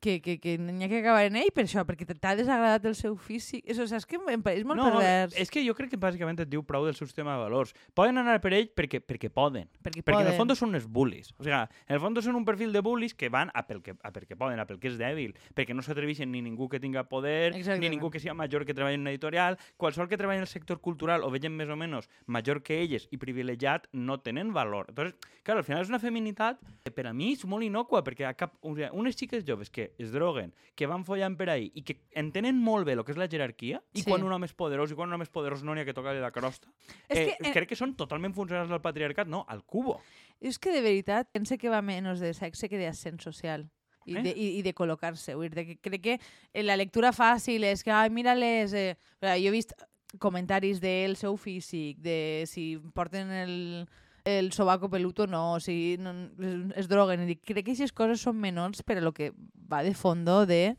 que, 0.00 0.20
que, 0.24 0.38
que 0.40 0.56
n'hi 0.58 0.84
ha 0.84 0.88
que 0.88 0.98
acabar 1.02 1.24
en 1.28 1.36
ell 1.36 1.50
per 1.54 1.64
això, 1.66 1.84
perquè 1.86 2.06
t'ha 2.08 2.34
desagradat 2.38 2.86
el 2.88 2.94
seu 2.96 3.16
físic. 3.20 3.66
Això, 3.70 3.84
saps 3.90 4.06
que 4.08 4.18
em 4.32 4.42
pareix 4.42 4.64
molt 4.64 4.80
no, 4.80 4.88
pervers. 4.90 5.36
és 5.38 5.50
que 5.52 5.62
jo 5.66 5.74
crec 5.76 5.90
que 5.92 6.00
bàsicament 6.00 6.40
et 6.40 6.48
diu 6.50 6.62
prou 6.66 6.86
del 6.88 6.94
seu 6.96 7.06
sistema 7.06 7.34
de 7.36 7.42
valors. 7.44 7.74
Poden 7.94 8.18
anar 8.18 8.38
per 8.40 8.54
ell 8.56 8.70
perquè, 8.74 9.02
perquè 9.04 9.30
poden. 9.30 9.68
perquè, 9.84 10.02
Perquè 10.02 10.16
en 10.24 10.30
el 10.30 10.32
poden. 10.32 10.38
fons 10.40 10.58
són 10.64 10.74
els 10.74 10.86
bullies. 10.88 11.34
O 11.38 11.44
sigui, 11.44 11.54
en 11.54 11.94
el 11.96 12.00
fons 12.00 12.24
són 12.24 12.36
un 12.40 12.44
perfil 12.48 12.72
de 12.72 12.80
bullies 12.80 13.14
que 13.14 13.28
van 13.28 13.50
a 13.54 13.66
pel 13.66 13.82
que, 13.82 13.94
a 14.02 14.10
pel 14.12 14.26
que 14.26 14.36
poden, 14.36 14.58
a 14.58 14.66
pel 14.66 14.80
que 14.80 14.88
és 14.88 14.98
dèbil, 14.98 15.34
perquè 15.54 15.74
no 15.76 15.82
s'atreveixen 15.82 16.30
ni 16.32 16.40
ningú 16.42 16.68
que 16.68 16.80
tinga 16.80 17.04
poder, 17.08 17.52
Exactament. 17.54 17.82
ni 17.84 17.90
ningú 17.96 18.10
que 18.10 18.20
sigui 18.20 18.34
major 18.34 18.64
que 18.64 18.74
treballi 18.74 18.94
en 18.96 19.02
una 19.02 19.10
editorial. 19.10 19.58
Qualsevol 19.76 20.08
que 20.08 20.16
treballi 20.16 20.38
en 20.38 20.48
el 20.48 20.52
sector 20.52 20.80
cultural 20.80 21.22
o 21.22 21.30
vegin 21.30 21.52
més 21.56 21.68
o 21.68 21.76
menys 21.76 22.08
major 22.26 22.62
que 22.62 22.80
elles 22.80 23.06
i 23.10 23.18
privilegiat 23.18 23.86
no 23.92 24.20
tenen 24.20 24.52
valor. 24.52 24.86
Entonces, 24.88 25.14
claro, 25.42 25.60
al 25.60 25.64
final 25.64 25.82
és 25.82 25.88
una 25.92 25.98
feminitat 26.00 26.58
que 26.84 26.90
per 26.90 27.06
a 27.06 27.12
mi 27.12 27.32
és 27.34 27.44
molt 27.44 27.64
inocua, 27.64 28.02
perquè 28.04 28.26
a 28.28 28.34
cap, 28.34 28.56
o 28.62 28.74
sigui, 28.74 28.88
unes 28.92 29.16
xiques 29.16 29.44
joves 29.44 29.70
que 29.70 29.89
es 29.98 30.12
droguen, 30.12 30.54
que 30.74 30.86
van 30.86 31.04
follant 31.04 31.36
per 31.36 31.48
ahí 31.50 31.70
i 31.74 31.82
que 31.82 31.96
entenen 32.14 32.56
molt 32.60 32.86
bé 32.86 32.92
el 32.92 33.04
que 33.04 33.12
és 33.12 33.18
la 33.18 33.28
jerarquia 33.28 33.82
i 33.92 34.02
Sí. 34.02 34.08
quan 34.10 34.22
un 34.22 34.32
home 34.32 34.46
és 34.46 34.54
poderós 34.54 34.90
i 34.92 34.94
quan 34.94 35.08
un 35.08 35.14
home 35.14 35.24
és 35.24 35.30
poderós 35.30 35.62
no 35.62 35.74
n'hi 35.74 35.82
ha 35.82 35.84
que 35.84 35.94
tocar-li 35.94 36.20
la 36.20 36.30
crosta. 36.30 36.68
És 37.08 37.18
eh, 37.18 37.26
que, 37.38 37.48
eh, 37.48 37.52
crec 37.52 37.68
que 37.68 37.76
són 37.76 37.94
totalment 37.96 38.34
funcionals 38.34 38.70
del 38.70 38.80
patriarcat, 38.80 39.28
no, 39.28 39.44
al 39.48 39.64
cubo. 39.64 40.00
És 40.40 40.58
que 40.58 40.72
de 40.72 40.80
veritat 40.80 41.28
pense 41.32 41.58
que 41.58 41.68
va 41.68 41.82
menys 41.82 42.20
de 42.20 42.32
sexe 42.34 42.68
que 42.68 42.78
d'ascens 42.78 43.22
social. 43.22 43.68
I, 44.06 44.16
Eh? 44.16 44.22
de, 44.22 44.30
i, 44.30 44.46
i 44.58 44.62
de 44.62 44.72
col·locar-se. 44.74 45.34
Dir 45.36 45.66
que 45.66 45.76
crec 45.76 46.02
que 46.02 46.14
eh, 46.54 46.62
la 46.62 46.74
lectura 46.76 47.12
fàcil 47.12 47.62
és 47.64 47.84
que, 47.84 47.90
ai, 47.92 48.08
mira-les... 48.10 48.72
Eh... 48.72 48.96
Jo 49.20 49.48
he 49.48 49.50
vist 49.52 49.74
comentaris 50.18 50.80
del 50.80 51.16
seu 51.16 51.36
físic, 51.36 51.98
de 52.00 52.44
si 52.48 52.78
porten 52.94 53.30
el, 53.30 53.86
el 54.24 54.52
sobaco 54.52 54.90
pelut 54.90 55.20
o 55.20 55.26
no, 55.26 55.60
si 55.60 55.96
no, 55.98 56.12
es, 56.38 56.54
es 56.84 56.88
droguen. 56.88 57.28
I 57.28 57.36
crec 57.36 57.64
que 57.64 57.72
aquestes 57.72 57.92
coses 57.92 58.22
són 58.22 58.38
menors 58.40 58.82
per 58.82 58.98
a 58.98 59.04
lo 59.04 59.12
que 59.16 59.32
va 59.70 59.82
de 59.86 59.94
fondo 59.94 60.44
de 60.46 60.76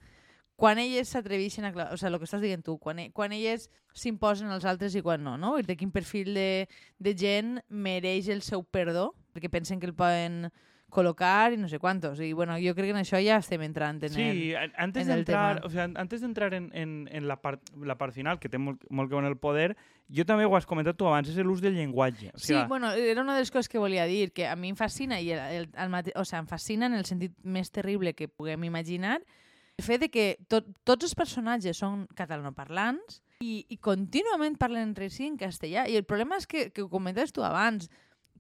quan 0.62 0.78
elles 0.78 1.10
s'atreveixen 1.10 1.66
a... 1.66 1.72
O 1.90 1.98
sigui, 1.98 2.12
el 2.14 2.20
que 2.22 2.28
estàs 2.30 2.44
dient 2.44 2.62
tu, 2.62 2.78
quan, 2.78 3.00
e- 3.02 3.10
quan 3.12 3.34
elles 3.34 3.70
s'imposen 3.98 4.52
als 4.54 4.68
altres 4.70 4.94
i 4.94 5.02
quan 5.02 5.24
no, 5.26 5.34
no? 5.42 5.56
Vull 5.56 5.66
dir, 5.66 5.78
quin 5.80 5.90
perfil 5.92 6.36
de, 6.38 6.68
de 7.02 7.14
gent 7.18 7.56
mereix 7.68 8.30
el 8.30 8.44
seu 8.46 8.62
perdó, 8.62 9.10
perquè 9.34 9.50
pensen 9.50 9.82
que 9.82 9.90
el 9.90 9.96
poden 9.98 10.52
col·locar 10.92 11.54
i 11.56 11.58
no 11.58 11.70
sé 11.72 11.80
quantos. 11.80 12.20
I 12.20 12.34
bueno, 12.38 12.58
jo 12.62 12.76
crec 12.76 12.92
que 12.92 12.96
en 12.98 13.02
això 13.02 13.18
ja 13.24 13.38
estem 13.42 13.64
entrant 13.66 14.02
en 14.04 14.12
el... 14.12 14.16
Sí, 14.16 14.52
an- 14.56 14.74
antes 14.78 15.08
en 15.08 15.14
el 15.14 15.24
d'entrar, 15.24 15.56
tema. 15.62 15.68
o 15.68 15.70
sea, 15.72 15.88
antes 15.96 16.22
de 16.22 16.28
entrar 16.28 16.54
en, 16.54 16.70
en, 16.76 17.08
en 17.12 17.28
la, 17.28 17.40
part, 17.42 17.64
la 17.80 17.98
part 17.98 18.14
final, 18.14 18.38
que 18.40 18.50
té 18.52 18.60
molt, 18.60 18.84
molt 18.90 19.10
que 19.10 19.16
veure 19.18 19.32
el 19.32 19.38
poder, 19.40 19.76
jo 20.12 20.26
també 20.28 20.44
ho 20.46 20.56
has 20.60 20.68
comentat 20.68 20.98
tu 21.00 21.08
abans, 21.08 21.30
és 21.32 21.38
l'ús 21.42 21.62
del 21.64 21.74
llenguatge. 21.80 22.34
O 22.36 22.38
Sí, 22.38 22.52
sigui, 22.54 22.66
bueno, 22.68 22.92
era 22.92 23.22
una 23.24 23.34
de 23.34 23.42
les 23.46 23.52
coses 23.52 23.70
que 23.72 23.80
volia 23.80 24.06
dir, 24.06 24.34
que 24.36 24.46
a 24.52 24.56
mi 24.60 24.70
em 24.70 24.76
fascina, 24.76 25.22
i 25.24 25.32
el, 25.32 25.40
el, 25.40 25.70
el 25.72 25.90
mate... 25.90 26.12
o 26.20 26.26
sigui, 26.28 26.44
em 26.44 26.52
fascina 26.52 26.86
en 26.92 27.00
el 27.00 27.06
sentit 27.08 27.34
més 27.44 27.72
terrible 27.72 28.14
que 28.14 28.28
puguem 28.28 28.68
imaginar, 28.68 29.22
el 29.80 29.86
fet 29.88 30.02
de 30.04 30.10
que 30.14 30.26
tot, 30.52 30.68
tots 30.84 31.08
els 31.08 31.16
personatges 31.16 31.80
són 31.80 32.04
catalanoparlants 32.14 33.22
i, 33.42 33.66
i 33.72 33.78
contínuament 33.82 34.58
parlen 34.60 34.90
entre 34.92 35.08
si 35.10 35.26
en 35.26 35.38
castellà. 35.40 35.88
I 35.90 35.96
el 35.98 36.04
problema 36.06 36.38
és 36.38 36.46
que, 36.46 36.68
que 36.76 36.84
ho 36.84 36.90
comentaves 36.92 37.32
tu 37.34 37.42
abans, 37.48 37.88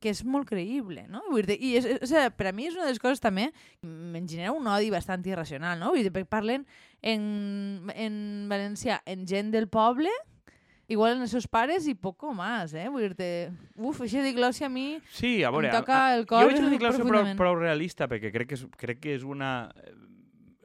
que 0.02 0.10
és 0.10 0.24
molt 0.26 0.50
creïble, 0.50 1.04
no? 1.14 1.22
Vull 1.30 1.46
dir, 1.46 1.60
I 1.62 1.76
és, 1.78 1.86
és, 1.86 2.00
o 2.02 2.10
sigui, 2.10 2.32
per 2.38 2.48
a 2.50 2.54
mi 2.58 2.66
és 2.68 2.74
una 2.76 2.88
de 2.88 2.96
les 2.96 3.00
coses 3.04 3.22
també 3.22 3.52
que 3.54 3.86
em 3.88 4.26
genera 4.28 4.52
un 4.56 4.66
odi 4.68 4.90
bastant 4.90 5.22
irracional, 5.30 5.78
no? 5.80 5.92
Vull 5.94 6.02
dir, 6.04 6.12
perquè 6.16 6.28
parlen 6.34 6.66
en, 7.06 7.24
en 7.94 8.18
valencià 8.50 9.00
en 9.06 9.28
gent 9.30 9.54
del 9.54 9.70
poble 9.70 10.10
igual 10.92 11.14
en 11.16 11.22
els 11.24 11.32
seus 11.32 11.46
pares 11.48 11.86
i 11.88 11.94
poco 11.96 12.34
más, 12.36 12.74
eh? 12.76 12.90
Vull 12.92 13.06
dir-te... 13.06 13.28
Uf, 13.80 14.02
això 14.04 14.20
de 14.26 14.34
glòssia 14.36 14.68
a 14.68 14.74
mi 14.74 14.98
sí, 15.16 15.38
a 15.46 15.52
veure, 15.54 15.70
em 15.70 15.78
toca 15.78 16.00
a- 16.10 16.16
el 16.18 16.26
jo 16.26 16.32
cor 16.34 16.50
veig 16.50 16.60
la 16.66 16.72
declaració 16.74 17.06
prou, 17.08 17.30
prou 17.40 17.56
realista, 17.62 18.10
perquè 18.12 18.34
crec 18.34 18.50
que 18.52 18.58
és, 18.60 18.66
crec 18.82 19.00
que 19.06 19.14
és 19.16 19.24
una 19.24 19.70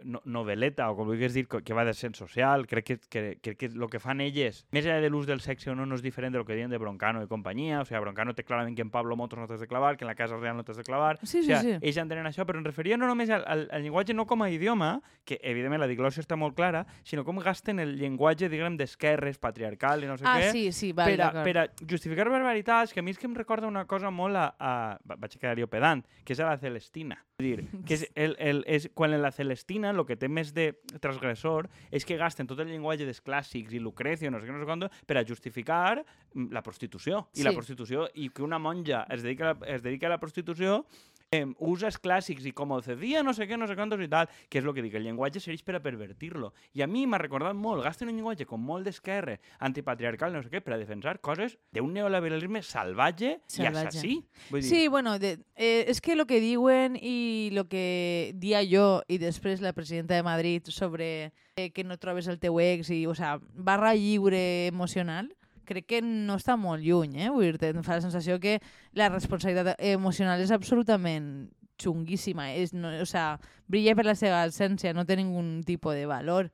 no, 0.07 0.21
novel·leta, 0.25 0.87
o 0.91 0.97
com 0.97 1.09
vulguis 1.11 1.35
dir, 1.35 1.47
que 1.51 1.61
que 1.67 1.75
va 1.75 1.85
de 1.85 1.93
sent 1.95 2.15
social, 2.15 2.67
crec 2.71 2.85
que, 2.87 2.97
que, 3.11 3.23
crec 3.43 3.59
que 3.59 3.67
el 3.73 3.89
que 3.91 3.99
fan 4.01 4.21
elles, 4.23 4.63
més 4.71 4.87
enllà 4.87 5.01
de 5.03 5.11
l'ús 5.11 5.27
del 5.27 5.41
sexe 5.43 5.71
o 5.73 5.75
no, 5.75 5.85
no 5.87 5.97
és 5.99 6.03
diferent 6.05 6.33
de 6.33 6.39
lo 6.39 6.47
que 6.47 6.55
diuen 6.55 6.71
de 6.71 6.79
Broncano 6.79 7.23
i 7.25 7.29
companyia, 7.29 7.81
o 7.81 7.85
sigui, 7.85 8.01
Broncano 8.05 8.35
té 8.39 8.45
clarament 8.47 8.77
que 8.77 8.83
en 8.87 8.91
Pablo 8.95 9.17
Motos 9.19 9.39
no 9.39 9.47
t'has 9.51 9.61
de 9.61 9.67
clavar, 9.67 9.97
que 9.97 10.05
en 10.05 10.11
la 10.13 10.15
casa 10.15 10.37
real 10.39 10.57
no 10.57 10.65
t'has 10.65 10.77
de 10.79 10.85
clavar, 10.87 11.19
Sí, 11.23 11.41
o 11.41 11.43
sí, 11.43 11.43
sigui, 11.43 11.75
sí. 11.75 11.79
ells 11.83 11.99
entenen 11.99 12.27
això, 12.31 12.47
però 12.47 12.59
em 12.63 12.65
referia 12.65 12.97
no 12.97 13.07
només 13.11 13.31
al, 13.31 13.45
al, 13.47 13.67
al 13.73 13.83
llenguatge 13.83 14.15
no 14.15 14.27
com 14.27 14.43
a 14.47 14.51
idioma, 14.51 15.01
que 15.25 15.41
evidentment 15.43 15.81
la 15.83 15.91
diglòssia 15.91 16.23
està 16.23 16.37
molt 16.39 16.55
clara, 16.55 16.85
sinó 17.03 17.25
com 17.27 17.39
gasten 17.43 17.81
el 17.83 17.97
llenguatge, 17.99 18.49
diguem, 18.49 18.77
d'esquerres, 18.79 19.39
patriarcal 19.43 20.05
i 20.05 20.07
no 20.07 20.17
sé 20.17 20.25
Ah, 20.29 20.39
què, 20.39 20.53
sí, 20.53 20.71
sí, 20.73 20.93
vale, 20.93 21.17
per, 21.17 21.27
a, 21.27 21.43
per 21.45 21.57
a 21.59 21.67
justificar 21.89 22.29
barbaritats, 22.31 22.93
que 22.95 23.01
a 23.01 23.03
mi 23.03 23.11
és 23.11 23.19
que 23.19 23.27
em 23.27 23.35
recorda 23.35 23.67
una 23.67 23.87
cosa 23.87 24.11
molt 24.11 24.37
a... 24.37 24.47
a 24.59 24.73
va- 25.09 25.17
vaig 25.19 25.35
quedar 25.39 25.59
jo 25.59 25.67
pedant, 25.67 26.05
que 26.25 26.33
és 26.37 26.41
a 26.41 26.47
la 26.47 26.57
Celestina. 26.59 27.19
Dir, 27.39 27.67
que 27.85 27.93
és, 27.99 28.03
el, 28.17 28.33
el, 28.41 28.63
és 28.65 28.87
quan 28.97 29.13
en 29.13 29.21
la 29.21 29.29
Celestina 29.29 29.91
el 29.93 29.99
que 30.09 30.15
té 30.17 30.25
més 30.33 30.55
de 30.57 30.71
transgressor 31.05 31.67
és 31.93 32.07
que 32.09 32.17
gasten 32.17 32.49
tot 32.49 32.63
el 32.65 32.71
llenguatge 32.71 33.05
dels 33.05 33.21
clàssics 33.21 33.75
i 33.77 33.81
Lucrecio, 33.85 34.31
no 34.33 34.41
sé 34.41 34.49
què, 34.49 34.55
no 34.57 34.63
sé 34.63 34.69
quant, 34.71 34.87
per 35.05 35.19
a 35.21 35.25
justificar 35.29 35.99
mm, 36.01 36.47
la 36.57 36.63
prostitució. 36.65 37.27
I 37.37 37.45
la 37.45 37.53
Sí. 37.53 37.59
prostitució, 37.61 38.07
i 38.17 38.31
que 38.33 38.41
una 38.43 38.57
monja 38.59 39.03
es 39.13 39.21
dedica 39.23 39.51
a 39.51 39.53
la, 39.53 39.69
es 39.77 39.85
dedica 39.85 40.09
a 40.09 40.15
la 40.15 40.19
prostitució 40.23 40.87
eh, 41.31 41.45
usa 41.59 41.89
els 41.91 41.99
clàssics 42.01 42.45
i 42.47 42.53
com 42.57 42.75
cedía 42.83 43.23
no 43.23 43.33
sé 43.35 43.47
què, 43.49 43.57
no 43.59 43.67
sé 43.67 43.77
quantos 43.77 44.01
i 44.03 44.09
tal, 44.09 44.29
que 44.49 44.61
és 44.61 44.65
el 44.65 44.75
que 44.75 44.83
dic, 44.85 44.95
el 44.99 45.07
llenguatge 45.07 45.41
serveix 45.43 45.63
per 45.67 45.77
a 45.79 45.83
pervertir-lo. 45.83 46.53
I 46.75 46.83
a 46.83 46.87
mi 46.91 47.07
m'ha 47.07 47.19
recordat 47.19 47.57
molt, 47.57 47.83
gasten 47.85 48.11
un 48.11 48.17
llenguatge 48.19 48.47
com 48.47 48.63
molt 48.63 48.87
d'esquerra, 48.87 49.39
antipatriarcal, 49.59 50.33
no 50.35 50.43
sé 50.43 50.51
què, 50.53 50.61
per 50.65 50.75
a 50.77 50.81
defensar 50.81 51.19
coses 51.21 51.57
d'un 51.75 51.93
neoliberalisme 51.95 52.63
salvatge, 52.63 53.37
i 53.41 53.57
Salvatge. 53.59 53.89
assassí. 53.89 54.15
Vull 54.51 54.61
dir, 54.63 54.69
Sí, 54.71 54.89
bueno, 54.89 55.19
de, 55.19 55.39
eh, 55.57 55.85
és 55.89 56.01
que 56.01 56.13
el 56.13 56.27
que 56.27 56.41
diuen 56.41 56.97
i 57.01 57.51
el 57.53 57.67
que 57.69 58.33
dia 58.35 58.63
jo 58.67 59.03
i 59.09 59.19
després 59.19 59.61
la 59.61 59.73
presidenta 59.73 60.15
de 60.15 60.23
Madrid 60.23 60.67
sobre 60.69 61.33
eh, 61.57 61.71
que 61.73 61.85
no 61.85 61.99
trobes 61.99 62.27
el 62.29 62.39
teu 62.39 62.61
ex 62.61 62.91
i, 62.91 63.07
o 63.07 63.15
sea, 63.15 63.39
barra 63.55 63.95
lliure 63.95 64.67
emocional, 64.67 65.35
crec 65.67 65.89
que 65.91 66.01
no 66.05 66.39
està 66.41 66.57
molt 66.61 66.85
lluny, 66.85 67.19
eh? 67.27 67.31
Vull 67.35 67.59
dir 67.59 67.75
em 67.75 67.85
fa 67.87 67.99
la 67.99 68.05
sensació 68.05 68.39
que 68.43 68.59
la 68.97 69.11
responsabilitat 69.13 69.83
emocional 69.93 70.41
és 70.41 70.55
absolutament 70.55 71.49
xunguíssima. 71.83 72.53
És, 72.57 72.73
no, 72.75 72.91
o 73.03 73.07
sea, 73.07 73.37
brilla 73.69 73.97
per 73.99 74.07
la 74.09 74.17
seva 74.19 74.43
absència, 74.45 74.95
no 74.97 75.05
té 75.07 75.19
ningun 75.19 75.61
tipus 75.67 75.99
de 75.99 76.07
valor. 76.09 76.51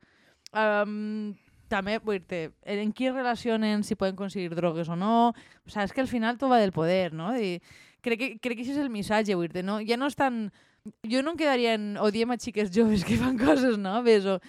Um, 0.53 1.33
també, 1.72 1.96
vull 2.05 2.20
dir 2.29 2.51
en 2.68 2.92
qui 2.92 3.09
relacionen, 3.11 3.85
si 3.87 3.96
poden 3.96 4.18
aconseguir 4.18 4.53
drogues 4.57 4.90
o 4.92 4.96
no. 4.98 5.33
O 5.66 5.70
sea, 5.72 5.87
és 5.87 5.94
que 5.94 6.03
al 6.03 6.11
final 6.11 6.38
tot 6.38 6.53
va 6.53 6.61
del 6.61 6.75
poder, 6.75 7.14
no? 7.16 7.33
I 7.37 7.59
crec 8.05 8.18
que, 8.18 8.29
crec 8.42 8.59
que 8.59 8.66
això 8.66 8.77
és 8.77 8.83
el 8.83 8.92
missatge, 8.92 9.38
vull 9.38 9.53
dir 9.53 9.64
no? 9.64 9.81
Ja 9.87 9.96
no 9.96 10.11
estan... 10.11 10.51
Jo 11.07 11.20
no 11.22 11.33
em 11.33 11.38
quedaria 11.38 11.77
en 11.79 11.94
odiem 12.03 12.33
a 12.35 12.37
xiques 12.42 12.72
joves 12.75 13.05
que 13.07 13.16
fan 13.20 13.38
coses 13.38 13.79
noves 13.79 14.27
o... 14.27 14.40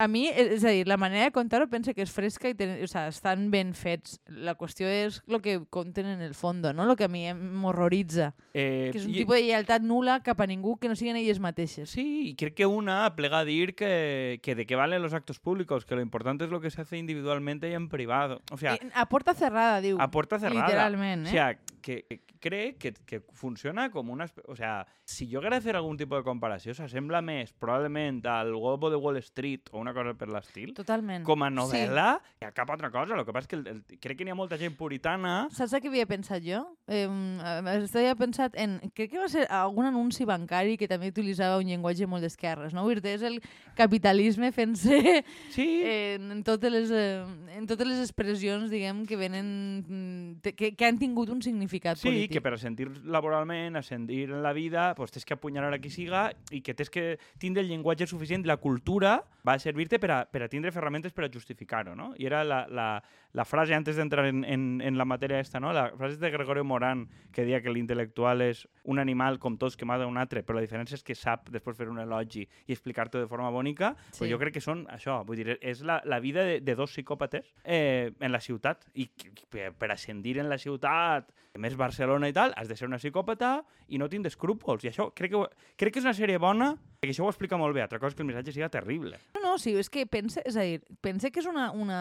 A 0.00 0.06
mi, 0.06 0.28
és 0.30 0.52
és 0.60 0.64
a 0.64 0.70
dir, 0.70 0.86
la 0.86 0.96
manera 0.96 1.24
de 1.26 1.32
contar-ho 1.34 1.66
penso 1.66 1.90
que 1.92 2.04
és 2.06 2.12
fresca 2.14 2.46
i 2.46 2.54
ten, 2.54 2.76
o 2.84 2.86
sea, 2.86 3.08
estan 3.10 3.48
ben 3.50 3.72
fets. 3.74 4.20
La 4.30 4.54
qüestió 4.54 4.86
és 4.86 5.16
el 5.26 5.40
que 5.42 5.56
conten 5.74 6.06
en 6.06 6.20
el 6.22 6.36
fons, 6.38 6.62
no? 6.72 6.84
El 6.86 6.94
que 6.96 7.08
a 7.08 7.10
mi 7.10 7.24
m'horroritza. 7.34 8.28
eh, 8.54 8.90
Que 8.92 8.98
és 8.98 9.06
un 9.06 9.10
i- 9.10 9.18
tipus 9.18 9.34
de 9.34 9.42
lleialtat 9.42 9.82
nula 9.82 10.20
cap 10.22 10.40
a 10.40 10.46
ningú 10.46 10.76
que 10.78 10.88
no 10.88 10.94
siguin 10.94 11.16
elles 11.16 11.40
mateixes. 11.40 11.90
Sí, 11.90 12.30
y 12.30 12.36
creo 12.36 12.54
que 12.54 12.66
una 12.66 13.14
plega 13.16 13.40
a 13.40 13.44
dir 13.44 13.74
que, 13.74 14.38
que 14.40 14.54
de 14.54 14.66
qué 14.66 14.76
valen 14.76 15.02
los 15.02 15.14
actos 15.14 15.40
públicos, 15.40 15.84
que 15.84 15.96
lo 15.96 16.00
importante 16.00 16.44
es 16.44 16.50
lo 16.50 16.60
que 16.60 16.70
se 16.70 16.80
hace 16.82 16.96
individualmente 16.96 17.68
y 17.68 17.74
en 17.74 17.88
privado. 17.88 18.40
O 18.52 18.56
sea, 18.56 18.74
Eh, 18.74 18.90
a 18.94 19.08
porta 19.08 19.34
cerrada, 19.34 19.80
diu. 19.80 19.96
a 20.00 20.10
puerta 20.12 20.38
cerrada. 20.38 20.66
Literalment, 20.66 21.26
eh? 21.26 21.28
O 21.28 21.32
sea, 21.32 21.58
que, 21.82 22.04
que 22.08 22.20
cree 22.40 22.76
que, 22.76 22.92
que 22.92 23.20
funciona 23.32 23.90
como 23.90 24.12
una... 24.12 24.26
O 24.46 24.54
sea, 24.54 24.86
si 25.04 25.26
yo 25.28 25.40
quiero 25.40 25.56
hacer 25.56 25.74
algún 25.74 25.96
tipo 25.96 26.16
de 26.16 26.22
comparació, 26.22 26.72
s'assembla 26.74 27.20
més 27.22 27.52
probablement 27.52 28.24
al 28.26 28.50
Globo 28.54 28.90
de 28.90 28.96
Wall 28.96 29.16
Street 29.18 29.62
o 29.72 29.78
una 29.80 29.87
cosa 29.94 30.14
per 30.18 30.28
l'estil, 30.28 30.74
Totalment. 30.74 31.24
com 31.24 31.42
a 31.42 31.50
novel·la, 31.50 32.20
que 32.38 32.46
a 32.46 32.52
cap 32.52 32.70
altra 32.70 32.90
cosa. 32.90 33.14
El 33.14 33.24
que 33.26 33.32
passa 33.32 33.46
és 33.46 33.50
que 33.52 33.56
el, 33.56 33.66
el, 33.66 33.98
crec 34.00 34.18
que 34.18 34.24
n'hi 34.26 34.32
ha 34.34 34.38
molta 34.38 34.58
gent 34.60 34.76
puritana... 34.78 35.48
Saps 35.54 35.76
que 35.80 35.88
havia 35.88 36.06
pensat 36.06 36.42
jo? 36.44 36.64
Eh, 36.86 37.06
havia 37.08 38.14
pensat 38.18 38.54
en... 38.58 38.78
Crec 38.94 39.12
que 39.12 39.18
va 39.22 39.28
ser 39.28 39.46
algun 39.50 39.86
anunci 39.88 40.24
bancari 40.28 40.76
que 40.80 40.88
també 40.90 41.10
utilitzava 41.12 41.58
un 41.60 41.68
llenguatge 41.68 42.06
molt 42.10 42.22
d'esquerres, 42.26 42.74
no? 42.76 42.84
Vull 42.86 43.00
dir, 43.02 43.16
és 43.18 43.24
el 43.26 43.40
capitalisme 43.78 44.50
fent-se 44.52 45.22
Sí, 45.54 45.66
en, 45.84 46.30
en, 46.32 46.42
totes 46.44 46.72
les, 46.72 46.90
eh, 46.90 47.24
en 47.56 47.66
totes 47.66 47.86
les 47.86 48.00
expressions, 48.02 48.70
diguem, 48.70 49.04
que 49.06 49.16
venen... 49.16 49.48
mm, 49.86 50.54
que, 50.56 50.72
que 50.76 50.86
han 50.86 50.98
tingut 50.98 51.30
un 51.30 51.42
significat 51.42 51.98
Sí, 51.98 52.08
polític. 52.08 52.32
que 52.36 52.42
per 52.44 52.54
ascendir 52.56 52.88
laboralment, 53.04 53.76
ascendir 53.76 54.28
en 54.30 54.42
la 54.42 54.52
vida, 54.52 54.94
pues, 54.94 55.12
tens 55.14 55.24
que 55.24 55.34
apunyalar 55.34 55.72
a 55.74 55.78
qui 55.82 55.90
siga 55.90 56.28
i 56.50 56.62
que 56.62 56.74
tens 56.74 56.90
que 56.90 57.18
tindre 57.38 57.62
el 57.62 57.68
llenguatge 57.70 58.06
suficient, 58.06 58.46
la 58.46 58.58
cultura 58.58 59.22
va 59.46 59.54
a 59.54 59.58
servir-te 59.78 59.98
per, 60.00 60.10
a, 60.10 60.24
per 60.26 60.42
a 60.42 60.48
tindre 60.48 60.72
ferramentes 60.74 61.12
per 61.14 61.24
a 61.24 61.30
justificar-ho, 61.30 61.94
no? 61.94 62.10
I 62.18 62.26
era 62.26 62.42
la, 62.44 62.66
la, 62.68 63.02
la 63.32 63.44
frase, 63.44 63.74
antes 63.74 63.96
d'entrar 63.96 64.26
en, 64.26 64.42
en, 64.44 64.80
en 64.82 64.98
la 64.98 65.04
matèria 65.06 65.38
esta, 65.38 65.60
no? 65.60 65.72
la 65.72 65.92
frase 65.96 66.18
de 66.18 66.30
Gregorio 66.30 66.64
Morán, 66.64 67.06
que 67.32 67.44
deia 67.46 67.60
que 67.62 67.70
l'intel·lectual 67.70 68.42
és 68.42 68.64
un 68.90 68.98
animal 68.98 69.38
com 69.38 69.56
tots 69.60 69.76
que 69.78 69.86
mata 69.86 70.08
un 70.10 70.18
altre, 70.18 70.42
però 70.42 70.58
la 70.58 70.64
diferència 70.66 70.98
és 70.98 71.06
que 71.06 71.14
sap 71.14 71.52
després 71.54 71.78
fer 71.78 71.88
un 71.92 72.00
elogi 72.02 72.42
i 72.42 72.74
explicar-t'ho 72.74 73.22
de 73.22 73.30
forma 73.30 73.52
bonica, 73.54 73.94
sí. 74.10 74.24
Sí. 74.24 74.32
jo 74.32 74.40
crec 74.42 74.58
que 74.58 74.64
són 74.64 74.86
això, 74.90 75.20
vull 75.28 75.38
dir, 75.38 75.58
és 75.62 75.84
la, 75.86 76.00
la 76.04 76.18
vida 76.24 76.42
de, 76.42 76.58
de 76.64 76.74
dos 76.74 76.90
psicòpates 76.90 77.46
eh, 77.62 78.10
en 78.18 78.34
la 78.34 78.42
ciutat, 78.42 78.88
i 78.98 79.06
per, 79.52 79.70
per 79.78 79.92
ascendir 79.94 80.40
en 80.42 80.50
la 80.50 80.58
ciutat, 80.58 81.30
més 81.58 81.74
Barcelona 81.78 82.28
i 82.30 82.34
tal, 82.34 82.52
has 82.56 82.68
de 82.70 82.76
ser 82.78 82.86
una 82.88 83.00
psicòpata 83.00 83.58
i 83.88 83.98
no 83.98 84.08
tindre 84.10 84.30
escrúpols, 84.30 84.84
i 84.84 84.90
això 84.92 85.08
crec 85.16 85.32
que, 85.32 85.44
crec 85.80 85.94
que 85.94 86.02
és 86.02 86.06
una 86.06 86.14
sèrie 86.16 86.38
bona, 86.40 86.72
perquè 86.98 87.14
això 87.14 87.26
ho 87.26 87.32
explica 87.32 87.58
molt 87.60 87.74
bé, 87.76 87.82
altra 87.82 88.00
cosa 88.02 88.16
que 88.16 88.22
el 88.22 88.28
missatge 88.30 88.54
siga 88.54 88.70
terrible. 88.72 89.18
No, 89.36 89.42
no, 89.44 89.54
sí, 89.58 89.67
és 89.76 89.90
que 89.92 90.06
pense, 90.08 90.40
és 90.48 90.56
a 90.56 90.64
dir, 90.64 90.78
pense 91.04 91.30
que 91.30 91.42
és 91.42 91.48
una, 91.50 91.68
una, 91.76 92.00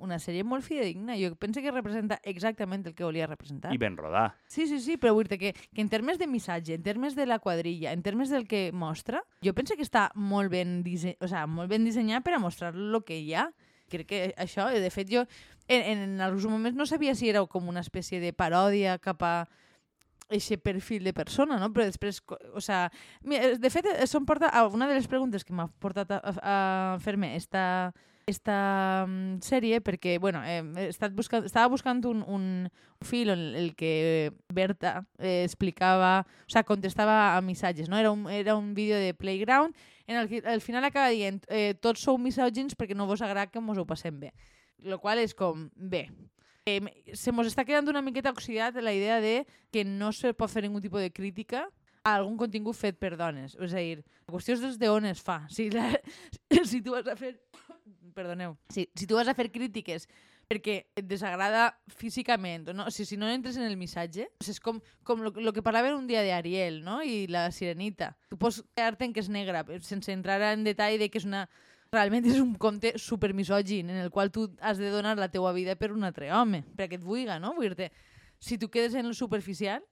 una 0.00 0.18
sèrie 0.22 0.44
molt 0.46 0.64
fidedigna. 0.64 1.18
Jo 1.20 1.34
pense 1.36 1.60
que 1.60 1.74
representa 1.74 2.20
exactament 2.24 2.86
el 2.88 2.94
que 2.96 3.04
volia 3.04 3.28
representar. 3.28 3.74
I 3.74 3.80
ben 3.82 3.98
rodar. 4.00 4.30
Sí, 4.46 4.66
sí, 4.70 4.80
sí, 4.80 4.96
però 4.96 5.12
vull 5.16 5.28
dir 5.28 5.40
que, 5.40 5.52
que 5.52 5.84
en 5.84 5.90
termes 5.92 6.18
de 6.18 6.30
missatge, 6.30 6.78
en 6.78 6.86
termes 6.86 7.16
de 7.18 7.26
la 7.26 7.38
quadrilla, 7.38 7.92
en 7.92 8.02
termes 8.02 8.32
del 8.32 8.48
que 8.48 8.70
mostra, 8.72 9.22
jo 9.44 9.52
penso 9.52 9.76
que 9.76 9.84
està 9.84 10.08
molt 10.14 10.52
ben, 10.52 10.80
dise 10.86 11.18
o 11.20 11.28
sea, 11.28 11.44
molt 11.46 11.68
ben 11.68 11.84
dissenyat 11.84 12.24
per 12.24 12.38
a 12.38 12.42
mostrar 12.42 12.72
el 12.72 13.02
que 13.04 13.20
hi 13.20 13.34
ha. 13.34 13.50
Crec 13.92 14.08
que 14.08 14.20
això, 14.40 14.70
de 14.72 14.88
fet, 14.88 15.10
jo 15.12 15.26
en, 15.68 15.82
en 15.82 16.20
alguns 16.24 16.46
moments 16.48 16.78
no 16.78 16.86
sabia 16.86 17.14
si 17.14 17.28
era 17.28 17.44
com 17.46 17.68
una 17.68 17.82
espècie 17.84 18.20
de 18.22 18.32
paròdia 18.32 18.96
cap 19.02 19.20
a 19.26 19.34
eixe 20.30 20.58
perfil 20.58 21.04
de 21.04 21.12
persona, 21.12 21.58
no? 21.60 21.72
Però 21.72 21.86
després, 21.88 22.22
o 22.54 22.60
sea, 22.60 22.86
mira, 23.22 23.54
de 23.58 23.70
fet, 23.72 23.88
això 23.92 24.20
em 24.20 24.28
porta 24.28 24.48
a 24.48 24.66
una 24.68 24.88
de 24.88 24.96
les 24.96 25.08
preguntes 25.10 25.44
que 25.44 25.54
m'ha 25.56 25.68
portat 25.82 26.12
a, 26.14 26.20
a, 26.22 26.32
a 26.42 26.98
fer-me 27.02 27.34
esta, 27.36 27.92
esta 28.26 29.04
mm, 29.08 29.42
sèrie, 29.42 29.80
perquè, 29.80 30.18
bueno, 30.18 30.42
eh, 30.44 30.62
he 30.78 30.88
estat 30.88 31.14
buscant, 31.16 31.44
estava 31.46 31.70
buscant 31.72 32.02
un, 32.08 32.22
un 32.26 32.68
fil 33.02 33.32
en 33.34 33.42
el 33.58 33.74
que 33.76 34.32
Berta 34.52 35.02
eh, 35.18 35.42
explicava, 35.44 36.22
o 36.46 36.50
sea, 36.50 36.64
contestava 36.64 37.36
a 37.36 37.40
missatges, 37.42 37.88
no? 37.88 37.98
Era 37.98 38.12
un, 38.12 38.28
era 38.30 38.56
un 38.56 38.74
vídeo 38.74 38.96
de 38.96 39.14
Playground 39.14 39.74
en 40.06 40.16
el 40.16 40.28
que 40.28 40.42
al 40.44 40.60
final 40.60 40.84
acaba 40.84 41.10
dient 41.10 41.42
eh, 41.48 41.74
tots 41.74 42.02
sou 42.02 42.18
misògins 42.18 42.76
perquè 42.78 42.96
no 42.96 43.06
vos 43.06 43.22
agrada 43.22 43.50
que 43.50 43.62
mos 43.62 43.78
ho 43.78 43.86
passem 43.86 44.18
bé. 44.20 44.32
Lo 44.82 44.98
qual 44.98 45.22
és 45.22 45.34
com, 45.34 45.68
bé, 45.76 46.08
eh, 46.66 46.80
se 47.14 47.32
mos 47.32 47.48
està 47.50 47.64
quedant 47.66 47.88
una 47.90 48.02
miqueta 48.04 48.32
oxidat 48.32 48.78
la 48.82 48.94
idea 48.94 49.20
de 49.20 49.42
que 49.72 49.84
no 49.84 50.12
se 50.12 50.32
pot 50.34 50.50
fer 50.50 50.64
ningú 50.66 50.80
tipus 50.80 51.02
de 51.02 51.12
crítica 51.12 51.66
a 52.02 52.16
algun 52.16 52.36
contingut 52.36 52.76
fet 52.76 52.98
per 52.98 53.14
dones. 53.16 53.54
És 53.58 53.74
a 53.74 53.82
dir, 53.82 54.02
la 54.26 54.34
qüestió 54.34 54.56
és 54.56 54.62
des 54.64 54.78
d'on 54.80 55.06
es 55.10 55.22
fa. 55.22 55.42
Si, 55.54 55.70
la, 55.70 55.88
si 56.64 56.82
tu 56.82 56.94
vas 56.96 57.06
a 57.06 57.16
fer... 57.16 57.36
Perdoneu. 58.16 58.58
Si, 58.68 58.88
si 58.94 59.06
tu 59.08 59.16
vas 59.16 59.28
a 59.28 59.34
fer 59.34 59.48
crítiques 59.52 60.08
perquè 60.52 60.74
et 60.98 61.06
desagrada 61.08 61.70
físicament, 61.88 62.66
no? 62.76 62.84
O 62.90 62.92
sigui, 62.92 63.08
si 63.08 63.16
no 63.16 63.30
entres 63.30 63.56
en 63.56 63.64
el 63.64 63.78
missatge, 63.80 64.26
és 64.42 64.60
com, 64.60 64.82
com 65.06 65.22
lo, 65.24 65.32
lo 65.40 65.52
que 65.54 65.64
parlaven 65.64 65.96
un 65.96 66.08
dia 66.10 66.20
d'Ariel, 66.26 66.82
no? 66.84 66.98
I 67.00 67.24
la 67.32 67.46
sirenita. 67.54 68.12
Tu 68.28 68.36
pots 68.36 68.60
quedar-te 68.74 69.08
en 69.08 69.14
que 69.16 69.22
és 69.24 69.30
negra, 69.32 69.64
sense 69.80 70.12
entrar 70.12 70.42
en 70.52 70.66
detall 70.66 70.98
de 71.00 71.08
que 71.08 71.22
és 71.22 71.28
una... 71.28 71.46
Realment 71.92 72.24
és 72.24 72.38
un 72.40 72.54
conte 72.56 72.94
supermisògin 72.96 73.90
en 73.92 73.98
el 74.00 74.06
qual 74.08 74.30
tu 74.32 74.46
has 74.64 74.78
de 74.80 74.88
donar 74.88 75.10
la 75.18 75.26
teua 75.28 75.50
vida 75.52 75.74
per 75.76 75.90
un 75.92 76.06
altre 76.08 76.30
home, 76.32 76.62
perquè 76.78 76.96
et 76.96 77.02
vulga, 77.04 77.34
no? 77.36 77.50
Vull 77.52 77.66
dir-te, 77.68 77.90
si 78.40 78.56
tu 78.56 78.70
quedes 78.72 78.94
en 78.96 79.10
el 79.10 79.12
superficial, 79.12 79.84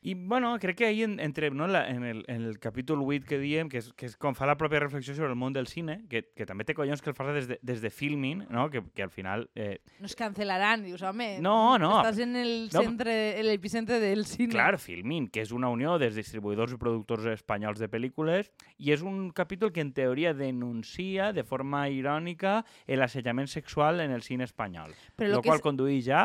I, 0.00 0.14
bueno, 0.14 0.56
crec 0.60 0.76
que 0.78 0.86
ahí 0.86 1.02
en, 1.02 1.18
entre, 1.18 1.50
no, 1.50 1.64
en, 1.64 1.72
la, 1.72 1.88
en, 1.90 2.04
el, 2.04 2.24
en 2.28 2.42
el 2.42 2.60
capítol 2.60 3.00
8 3.02 3.26
que 3.26 3.38
diem, 3.38 3.68
que 3.68 3.78
és, 3.82 3.88
que 3.98 4.06
és 4.06 4.12
com 4.16 4.36
fa 4.38 4.46
la 4.46 4.54
pròpia 4.56 4.78
reflexió 4.84 5.10
sobre 5.16 5.32
el 5.32 5.36
món 5.36 5.52
del 5.52 5.66
cine, 5.66 6.04
que, 6.08 6.22
que 6.38 6.46
també 6.46 6.62
té 6.64 6.76
collons 6.78 7.02
que 7.02 7.10
el 7.10 7.16
fas 7.18 7.32
des 7.34 7.48
de, 7.50 7.56
des 7.66 7.80
de 7.82 7.90
filming, 7.90 8.44
no? 8.54 8.68
que, 8.70 8.84
que 8.94 9.02
al 9.02 9.10
final... 9.10 9.48
Eh, 9.58 9.80
no 9.98 10.06
es 10.06 10.14
cancelaran. 10.14 10.84
Dius, 10.86 11.02
home, 11.02 11.40
No, 11.42 11.78
no. 11.82 11.96
estàs 11.98 12.20
en 12.22 12.36
el 12.38 12.68
No. 12.72 12.82
centre, 12.84 13.16
en 13.40 13.48
l'epicentre 13.48 13.98
del 13.98 14.22
cine. 14.24 14.52
Clar, 14.54 14.78
Filmin, 14.78 15.26
que 15.34 15.42
és 15.42 15.50
una 15.50 15.68
unió 15.68 15.96
dels 15.98 16.14
distribuïdors 16.14 16.76
i 16.76 16.78
productors 16.78 17.26
espanyols 17.34 17.82
de 17.82 17.90
pel·lícules, 17.90 18.52
i 18.78 18.92
és 18.94 19.02
un 19.02 19.32
capítol 19.34 19.72
que 19.74 19.82
en 19.82 19.90
teoria 19.92 20.30
denuncia 20.32 21.32
de 21.34 21.42
forma 21.42 21.88
irònica 21.90 22.62
l'assetjament 22.86 23.50
sexual 23.50 23.98
en 24.06 24.12
el 24.14 24.22
cine 24.22 24.46
espanyol. 24.46 24.94
Però 25.18 25.28
Lo 25.34 25.36
lo 25.38 25.42
qual 25.42 25.58
és, 25.58 25.66
condueix 25.66 26.06
ja... 26.06 26.22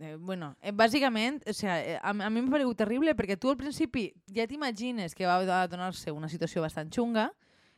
eh, 0.00 0.16
bueno, 0.16 0.56
eh, 0.60 0.72
bàsicament, 0.72 1.42
o 1.48 1.52
sea, 1.52 1.80
eh, 1.82 1.98
a, 2.00 2.10
a 2.10 2.30
mi 2.30 2.40
m'ha 2.40 2.50
paregut 2.50 2.76
terrible 2.78 3.14
perquè 3.18 3.36
tu 3.38 3.50
al 3.50 3.56
principi 3.60 4.12
ja 4.32 4.46
t'imagines 4.46 5.14
que 5.14 5.26
va 5.26 5.40
a 5.60 5.68
donar-se 5.68 6.12
una 6.12 6.28
situació 6.28 6.62
bastant 6.62 6.92
xunga. 6.92 7.30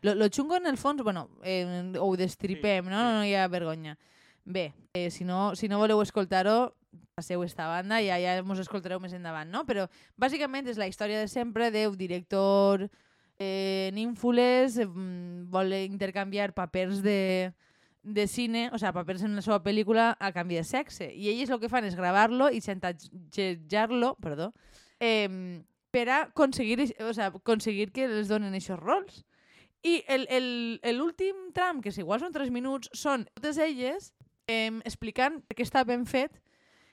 Lo, 0.05 0.14
lo 0.14 0.29
xungo 0.29 0.57
en 0.57 0.66
el 0.66 0.77
fons, 0.77 1.03
bueno, 1.03 1.31
eh, 1.42 1.92
ho 1.98 2.16
destripem, 2.16 2.85
Sí, 2.85 2.90
no? 2.90 3.03
no? 3.03 3.12
No 3.18 3.24
hi 3.24 3.35
ha 3.35 3.48
vergonya. 3.48 3.98
Bé, 4.44 4.74
eh, 4.92 5.11
si, 5.11 5.24
no, 5.24 5.55
si 5.57 5.68
no 5.68 5.79
voleu 5.79 6.03
escoltar-ho, 6.03 6.74
passeu 7.14 7.42
esta 7.44 7.66
banda 7.70 8.00
i 8.03 8.09
ja, 8.11 8.18
ja 8.20 8.42
mos 8.44 8.59
escoltareu 8.61 9.00
més 9.00 9.14
endavant, 9.14 9.48
no? 9.50 9.64
Però 9.64 9.87
bàsicament 10.20 10.68
és 10.68 10.79
la 10.81 10.88
història 10.90 11.20
de 11.22 11.29
sempre 11.31 11.70
d'un 11.72 11.96
director 11.96 12.88
eh, 13.38 13.90
n'ínfules, 13.94 14.77
eh, 14.79 14.87
mm, 14.87 15.48
vol 15.50 15.72
intercanviar 15.79 16.53
papers 16.55 17.03
de, 17.03 17.55
de 18.04 18.26
cine, 18.28 18.68
o 18.72 18.78
sea, 18.78 18.92
papers 18.92 19.24
en 19.24 19.34
la 19.34 19.42
seva 19.42 19.62
pel·lícula 19.64 20.12
a 20.20 20.30
canvi 20.36 20.60
de 20.60 20.64
sexe. 20.68 21.08
I 21.10 21.32
ells 21.32 21.50
el 21.50 21.60
que 21.62 21.70
fan 21.72 21.88
és 21.88 21.96
gravar-lo 21.96 22.50
i 22.52 22.60
xantatgejar-lo, 22.62 24.14
perdó, 24.20 24.52
eh, 25.00 25.62
per 25.90 26.08
a 26.10 26.20
aconseguir, 26.28 26.84
o 27.00 27.12
sea, 27.16 27.32
aconseguir 27.32 27.90
que 27.92 28.04
els 28.04 28.28
donen 28.28 28.54
aquests 28.54 28.78
rols. 28.80 29.24
I 29.84 30.00
l'últim 30.92 31.50
tram, 31.56 31.80
que 31.84 31.92
si 31.92 32.00
igual 32.00 32.20
són 32.20 32.32
3 32.32 32.52
minuts, 32.52 32.88
són 32.96 33.26
totes 33.36 33.58
elles 33.60 34.12
eh, 34.48 34.72
explicant 34.84 35.42
què 35.52 35.64
està 35.64 35.84
ben 35.84 36.06
fet 36.08 36.40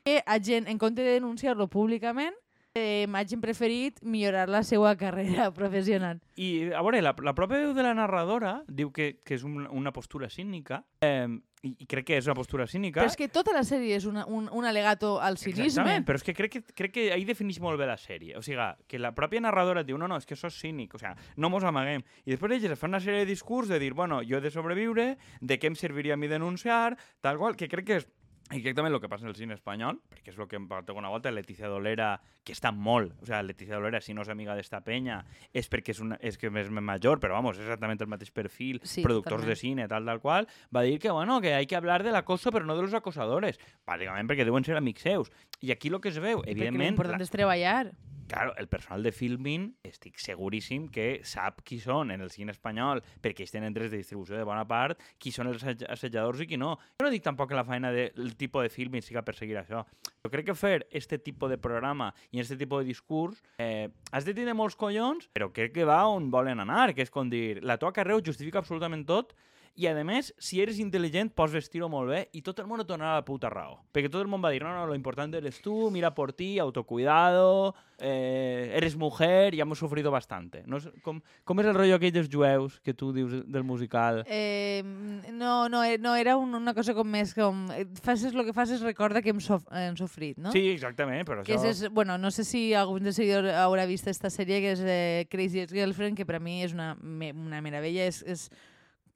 que 0.03 0.23
a 0.25 0.39
gent, 0.41 0.67
en 0.67 0.79
compte 0.81 1.03
de 1.03 1.19
denunciar-lo 1.19 1.67
públicament, 1.69 2.35
eh, 2.73 3.07
hagin 3.13 3.41
preferit 3.41 3.99
millorar 4.01 4.49
la 4.49 4.63
seva 4.63 4.95
carrera 5.01 5.51
professional. 5.53 6.21
I, 6.35 6.71
a 6.71 6.81
veure, 6.81 7.01
la, 7.03 7.15
la 7.23 7.35
pròpia 7.37 7.65
veu 7.65 7.75
de 7.77 7.85
la 7.85 7.93
narradora 7.97 8.61
diu 8.67 8.91
que, 8.95 9.17
que 9.25 9.35
és 9.37 9.45
un, 9.47 9.65
una 9.67 9.93
postura 9.93 10.29
cínica, 10.29 10.83
eh, 11.03 11.27
i, 11.61 11.75
i 11.83 11.85
crec 11.85 12.07
que 12.07 12.17
és 12.17 12.25
una 12.25 12.35
postura 12.37 12.65
cínica. 12.69 13.01
Però 13.01 13.11
és 13.11 13.17
que 13.19 13.27
tota 13.29 13.53
la 13.53 13.63
sèrie 13.67 13.97
és 13.99 14.07
una, 14.09 14.23
un, 14.25 14.47
un 14.49 14.65
alegato 14.65 15.13
al 15.21 15.37
cinisme. 15.37 15.67
Exactament, 15.67 16.07
però 16.07 16.17
és 16.17 16.25
que 16.25 16.35
crec 16.37 16.55
que, 16.55 16.61
crec 16.77 16.95
que 16.95 17.03
ahí 17.13 17.25
defineix 17.27 17.59
molt 17.61 17.79
bé 17.81 17.89
la 17.89 17.99
sèrie. 18.01 18.33
O 18.39 18.41
sigui, 18.45 18.65
que 18.89 19.01
la 19.01 19.13
pròpia 19.17 19.43
narradora 19.43 19.85
diu, 19.85 19.99
no, 20.01 20.09
no, 20.09 20.17
és 20.17 20.25
que 20.29 20.39
sos 20.39 20.57
cínic, 20.57 20.95
o 20.97 21.01
sigui, 21.01 21.13
no 21.37 21.51
mos 21.53 21.67
amaguem. 21.67 22.05
I 22.25 22.33
després 22.33 22.57
ells 22.57 22.79
fan 22.79 22.95
una 22.95 23.03
sèrie 23.03 23.25
de 23.25 23.29
discurs 23.29 23.69
de 23.69 23.77
dir, 23.81 23.93
bueno, 23.97 24.21
jo 24.25 24.39
he 24.39 24.43
de 24.43 24.53
sobreviure, 24.53 25.11
de 25.39 25.59
què 25.59 25.69
em 25.69 25.77
serviria 25.77 26.17
a 26.17 26.21
mi 26.21 26.31
denunciar, 26.31 26.95
tal 27.21 27.37
qual, 27.41 27.59
que 27.59 27.69
crec 27.69 27.87
que 27.91 28.01
és 28.01 28.09
exactament 28.57 28.93
el 28.93 28.99
que 29.01 29.09
passa 29.09 29.23
en 29.25 29.29
el 29.29 29.35
cine 29.35 29.53
espanyol, 29.53 29.99
perquè 30.11 30.31
és 30.33 30.37
el 30.39 30.47
que 30.47 30.57
em 30.59 30.67
parla 30.67 30.93
una 30.97 31.09
volta, 31.09 31.31
Leticia 31.31 31.67
Dolera, 31.71 32.19
que 32.43 32.53
està 32.53 32.71
molt, 32.73 33.13
o 33.21 33.25
sigui, 33.25 33.41
Leticia 33.47 33.75
Dolera, 33.77 34.01
si 34.01 34.13
no 34.13 34.21
és 34.25 34.29
amiga 34.29 34.55
d'esta 34.57 34.81
penya, 34.83 35.21
és 35.53 35.69
perquè 35.71 35.91
és, 35.95 35.99
una, 36.03 36.17
és 36.21 36.37
que 36.37 36.47
és 36.47 36.53
més 36.53 36.69
major, 36.83 37.19
però 37.19 37.37
vamos, 37.37 37.57
és 37.57 37.63
exactament 37.65 38.01
el 38.01 38.07
mateix 38.11 38.31
perfil, 38.31 38.81
Sí, 38.83 39.01
productors 39.03 39.41
de 39.45 39.53
totalment. 39.53 39.59
cine, 39.61 39.87
tal, 39.87 40.05
tal 40.05 40.19
qual, 40.21 40.47
va 40.75 40.81
dir 40.83 40.99
que, 40.99 41.11
bueno, 41.11 41.39
que 41.41 41.53
hay 41.53 41.65
que 41.67 41.75
hablar 41.75 42.03
del 42.03 42.15
acoso, 42.15 42.51
però 42.51 42.65
no 42.65 42.75
de 42.75 42.81
los 42.83 42.93
acosadores, 42.93 43.59
bàsicament 43.85 44.27
perquè 44.29 44.43
deuen 44.45 44.63
ser 44.65 44.75
amics 44.77 45.01
seus. 45.01 45.31
I 45.61 45.71
aquí 45.71 45.87
el 45.89 45.99
que 46.01 46.09
es 46.09 46.19
veu, 46.19 46.39
Perquè 46.41 46.51
evidentment, 46.51 46.89
l'important 46.95 47.21
és 47.21 47.29
treballar. 47.29 47.91
Claro, 48.31 48.53
el 48.55 48.69
personal 48.69 49.03
de 49.03 49.11
filming 49.11 49.73
estic 49.83 50.15
seguríssim 50.17 50.85
que 50.87 51.19
sap 51.27 51.57
qui 51.67 51.81
són 51.83 52.11
en 52.15 52.21
el 52.23 52.29
cine 52.31 52.53
espanyol, 52.53 53.01
perquè 53.19 53.43
ells 53.43 53.51
tenen 53.51 53.73
drets 53.75 53.91
de 53.91 53.97
distribució 53.99 54.37
de 54.37 54.45
bona 54.47 54.63
part, 54.65 54.97
qui 55.19 55.33
són 55.35 55.49
els 55.51 55.59
assetj- 55.61 55.83
assetjadors 55.91 56.39
i 56.39 56.47
qui 56.47 56.55
no. 56.55 56.77
Jo 57.01 57.03
no 57.03 57.11
dic 57.11 57.25
tampoc 57.25 57.49
que 57.49 57.55
la 57.59 57.65
feina 57.67 57.91
del 57.91 58.37
tipus 58.41 58.65
de 58.65 58.73
filming 58.73 59.05
siga 59.05 59.23
perseguir 59.25 59.59
això. 59.61 59.85
Jo 60.25 60.33
crec 60.33 60.49
que 60.49 60.57
fer 60.57 60.87
este 60.89 61.21
tipus 61.21 61.53
de 61.53 61.59
programa 61.61 62.11
i 62.31 62.41
este 62.43 62.57
tipus 62.59 62.83
de 62.83 62.91
discurs 62.91 63.39
eh, 63.61 63.87
has 64.11 64.27
de 64.27 64.35
tindre 64.37 64.57
molts 64.57 64.75
collons, 64.75 65.29
però 65.31 65.51
crec 65.53 65.75
que 65.77 65.87
va 65.87 66.01
on 66.09 66.31
volen 66.33 66.59
anar, 66.65 66.91
que 66.97 67.05
és 67.05 67.13
com 67.13 67.29
dir, 67.29 67.61
la 67.61 67.77
teva 67.77 67.93
carrera 67.95 68.19
ho 68.19 68.25
justifica 68.25 68.59
absolutament 68.61 69.05
tot 69.07 69.35
i, 69.75 69.87
a 69.87 69.93
més, 70.03 70.33
si 70.41 70.59
eres 70.61 70.79
intel·ligent, 70.83 71.31
pots 71.35 71.53
vestir-ho 71.55 71.87
molt 71.89 72.11
bé 72.11 72.21
i 72.35 72.41
tot 72.43 72.59
el 72.59 72.67
món 72.67 72.83
et 72.83 72.87
donarà 72.89 73.15
la 73.19 73.25
puta 73.25 73.49
raó. 73.49 73.79
Perquè 73.93 74.09
tot 74.11 74.21
el 74.21 74.29
món 74.31 74.43
va 74.43 74.51
dir, 74.51 74.61
no, 74.63 74.73
no, 74.75 74.85
lo 74.85 74.95
importante 74.95 75.37
eres 75.39 75.61
tú, 75.61 75.89
mira 75.91 76.13
por 76.13 76.33
ti, 76.33 76.59
autocuidado, 76.59 77.73
eh, 77.97 78.73
eres 78.75 78.95
mujer, 78.95 79.55
ya 79.55 79.63
hemos 79.63 79.79
sufrido 79.79 80.11
bastante. 80.11 80.63
No 80.67 80.77
és, 80.81 80.89
com, 81.05 81.21
com 81.45 81.61
és 81.61 81.69
el 81.69 81.77
rotllo 81.77 81.95
aquell 81.97 82.13
dels 82.13 82.29
jueus 82.31 82.79
que 82.83 82.93
tu 82.93 83.11
dius 83.15 83.45
del 83.47 83.63
musical? 83.63 84.23
Eh, 84.27 84.83
no, 85.31 85.69
no, 85.69 85.83
eh, 85.83 85.97
no, 85.97 86.15
era 86.15 86.35
un, 86.37 86.53
una 86.55 86.73
cosa 86.73 86.95
com 86.97 87.07
més 87.07 87.33
com... 87.37 87.63
eh, 87.71 87.85
Faces 88.01 88.35
el 88.35 88.45
que 88.45 88.53
faces, 88.57 88.81
recorda 88.81 89.21
que 89.21 89.31
hem, 89.31 89.39
sof 89.39 89.63
hem 89.71 89.95
sofrit, 89.99 90.37
no? 90.41 90.51
Sí, 90.51 90.67
exactament, 90.73 91.23
però 91.27 91.45
Que 91.45 91.55
això... 91.55 91.69
és, 91.71 91.85
és, 91.85 91.93
bueno, 91.93 92.17
no 92.17 92.31
sé 92.31 92.43
si 92.47 92.73
algun 92.73 93.07
de 93.07 93.13
seguidor 93.15 93.47
haurà 93.63 93.87
vist 93.89 94.09
esta 94.11 94.29
sèrie 94.33 94.59
que 94.63 94.75
és 94.75 94.83
eh, 94.83 95.27
Crazy 95.31 95.63
Ex-Girlfriend, 95.63 96.17
que 96.17 96.27
per 96.27 96.41
a 96.41 96.43
mi 96.43 96.59
és 96.65 96.75
una, 96.75 96.93
me, 96.99 97.31
una 97.31 97.61
meravella, 97.63 98.09
és, 98.09 98.21
és 98.27 98.49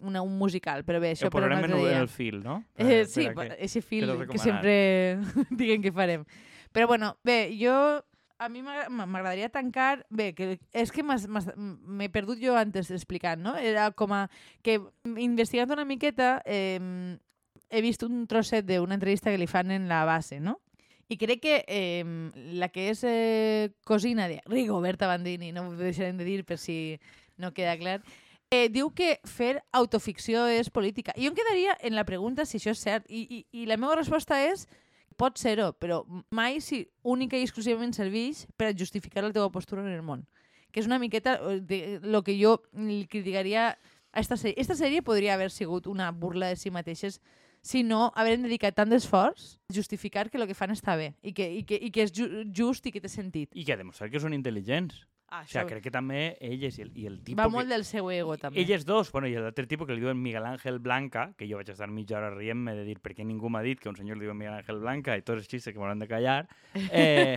una, 0.06 0.22
un 0.22 0.38
musical, 0.38 0.84
però 0.86 1.00
bé, 1.02 1.12
això 1.15 1.28
Ho 1.28 1.34
per 1.34 1.44
un 1.48 1.54
altre 1.58 1.76
dia. 1.82 2.00
el 2.00 2.08
fil, 2.10 2.41
no? 2.44 2.63
Eh, 2.78 3.06
sí, 3.10 3.28
per 3.36 3.48
que- 3.50 3.54
aquest 3.60 3.82
fil 3.88 4.06
que 4.06 4.18
recomanar. 4.26 4.44
sempre 4.44 4.76
diguen 5.60 5.82
que 5.82 5.91
farem. 5.91 6.26
Però 6.72 6.88
bueno, 6.88 7.18
bé, 7.24 7.50
jo... 7.60 8.04
A 8.38 8.50
mi 8.52 8.60
m'agra- 8.62 8.89
m'agradaria 8.91 9.48
tancar... 9.48 10.06
Bé, 10.12 10.34
que 10.36 10.58
és 10.76 10.91
que 10.91 11.06
m'he 11.08 12.10
perdut 12.12 12.41
jo 12.44 12.58
antes 12.60 12.89
explicant, 12.91 13.39
no? 13.39 13.54
Era 13.56 13.86
com 13.96 14.12
a... 14.12 14.26
que 14.62 14.82
investigant 15.15 15.72
una 15.72 15.86
miqueta 15.88 16.41
eh, 16.44 17.15
he 17.72 17.80
vist 17.82 18.04
un 18.04 18.26
trosset 18.28 18.68
d'una 18.68 18.98
entrevista 19.00 19.32
que 19.32 19.39
li 19.39 19.48
fan 19.48 19.72
en 19.72 19.88
la 19.88 20.04
base, 20.04 20.41
no? 20.44 20.58
I 21.08 21.15
crec 21.22 21.39
que 21.48 21.56
eh, 21.63 22.04
la 22.60 22.68
que 22.76 22.89
és 22.91 23.06
eh, 23.08 23.72
cosina 23.88 24.28
de 24.28 24.41
Rigoberta 24.52 25.08
Bandini, 25.08 25.54
no 25.56 25.70
ho 25.70 25.76
deixarem 25.80 26.18
de 26.20 26.28
dir 26.28 26.44
per 26.44 26.58
si 26.60 27.00
no 27.38 27.54
queda 27.56 27.78
clar, 27.80 28.02
eh, 28.51 28.69
diu 28.69 28.89
que 28.93 29.19
fer 29.25 29.60
autoficció 29.73 30.45
és 30.47 30.69
política. 30.69 31.13
I 31.15 31.25
jo 31.25 31.34
em 31.34 31.38
quedaria 31.38 31.75
en 31.81 31.95
la 31.95 32.05
pregunta 32.05 32.45
si 32.45 32.58
això 32.60 32.73
és 32.75 32.81
cert. 32.81 33.05
I, 33.10 33.25
i, 33.25 33.45
i 33.62 33.65
la 33.69 33.77
meva 33.77 33.97
resposta 33.97 34.39
és 34.43 34.65
pot 35.17 35.39
ser-ho, 35.39 35.71
però 35.79 36.03
mai 36.29 36.60
si 36.62 36.86
única 37.03 37.38
i 37.38 37.45
exclusivament 37.45 37.95
serveix 37.95 38.45
per 38.58 38.69
a 38.69 38.75
justificar 38.75 39.23
la 39.23 39.34
teva 39.36 39.51
postura 39.51 39.86
en 39.86 39.93
el 39.93 40.03
món. 40.03 40.25
Que 40.71 40.84
és 40.84 40.89
una 40.89 40.99
miqueta 40.99 41.38
eh, 41.39 41.60
de, 41.62 41.81
lo 42.03 42.23
que 42.23 42.36
jo 42.39 42.58
li 42.73 43.05
criticaria 43.08 43.71
a 44.15 44.19
esta 44.19 44.38
sèrie. 44.38 44.60
Esta 44.60 44.75
sèrie 44.75 45.03
podria 45.03 45.36
haver 45.36 45.51
sigut 45.51 45.88
una 45.88 46.12
burla 46.12 46.51
de 46.51 46.60
si 46.60 46.71
mateixes 46.71 47.21
si 47.65 47.81
no 47.81 48.12
haurem 48.13 48.43
dedicat 48.45 48.75
tant 48.77 48.91
d'esforç 48.91 49.55
a 49.71 49.73
justificar 49.73 50.29
que 50.29 50.38
el 50.38 50.45
que 50.45 50.53
fan 50.53 50.75
està 50.75 50.93
bé 50.99 51.15
i 51.25 51.34
que, 51.34 51.47
i 51.49 51.63
que, 51.65 51.79
i 51.81 51.89
que 51.89 52.05
és 52.05 52.13
ju 52.13 52.27
just 52.53 52.86
i 52.86 52.93
que 52.93 53.01
té 53.01 53.10
sentit. 53.10 53.49
I 53.58 53.65
que 53.65 53.73
ha 53.73 53.79
demostrat 53.79 54.12
que 54.13 54.21
són 54.21 54.38
intel·ligents. 54.38 55.01
Ah, 55.36 55.41
O 55.43 55.50
sigui, 55.50 55.65
crec 55.74 55.84
que 55.88 55.91
també 55.91 56.19
elles 56.39 56.78
i 56.80 56.86
el, 56.86 56.91
i 56.95 57.08
el 57.10 57.17
tipus... 57.19 57.39
Va 57.39 57.50
que... 57.50 57.56
molt 57.58 57.71
del 57.71 57.84
seu 57.88 58.08
ego, 58.13 58.38
també. 58.39 58.62
Elles 58.62 58.86
dos, 58.88 59.12
bueno, 59.12 59.28
i 59.28 59.36
l'altre 59.36 59.67
tipus 59.67 59.89
que 59.89 59.98
li 59.98 60.04
diuen 60.04 60.21
Miguel 60.21 60.48
Ángel 60.48 60.80
Blanca, 60.80 61.28
que 61.38 61.50
jo 61.50 61.60
vaig 61.60 61.71
estar 61.74 61.89
mitja 61.91 62.19
hora 62.19 62.32
rient-me 62.34 62.76
de 62.78 62.86
dir 62.88 62.98
per 63.04 63.15
què 63.17 63.28
ningú 63.28 63.52
m'ha 63.52 63.63
dit 63.65 63.82
que 63.82 63.91
un 63.91 64.00
senyor 64.00 64.19
li 64.19 64.30
diu 64.30 64.38
Miguel 64.38 64.62
Ángel 64.62 64.80
Blanca 64.84 65.17
i 65.19 65.26
tots 65.26 65.43
els 65.43 65.52
xistes 65.52 65.74
que 65.74 65.82
m'hauran 65.82 66.04
de 66.04 66.10
callar, 66.12 66.39
eh, 66.89 67.36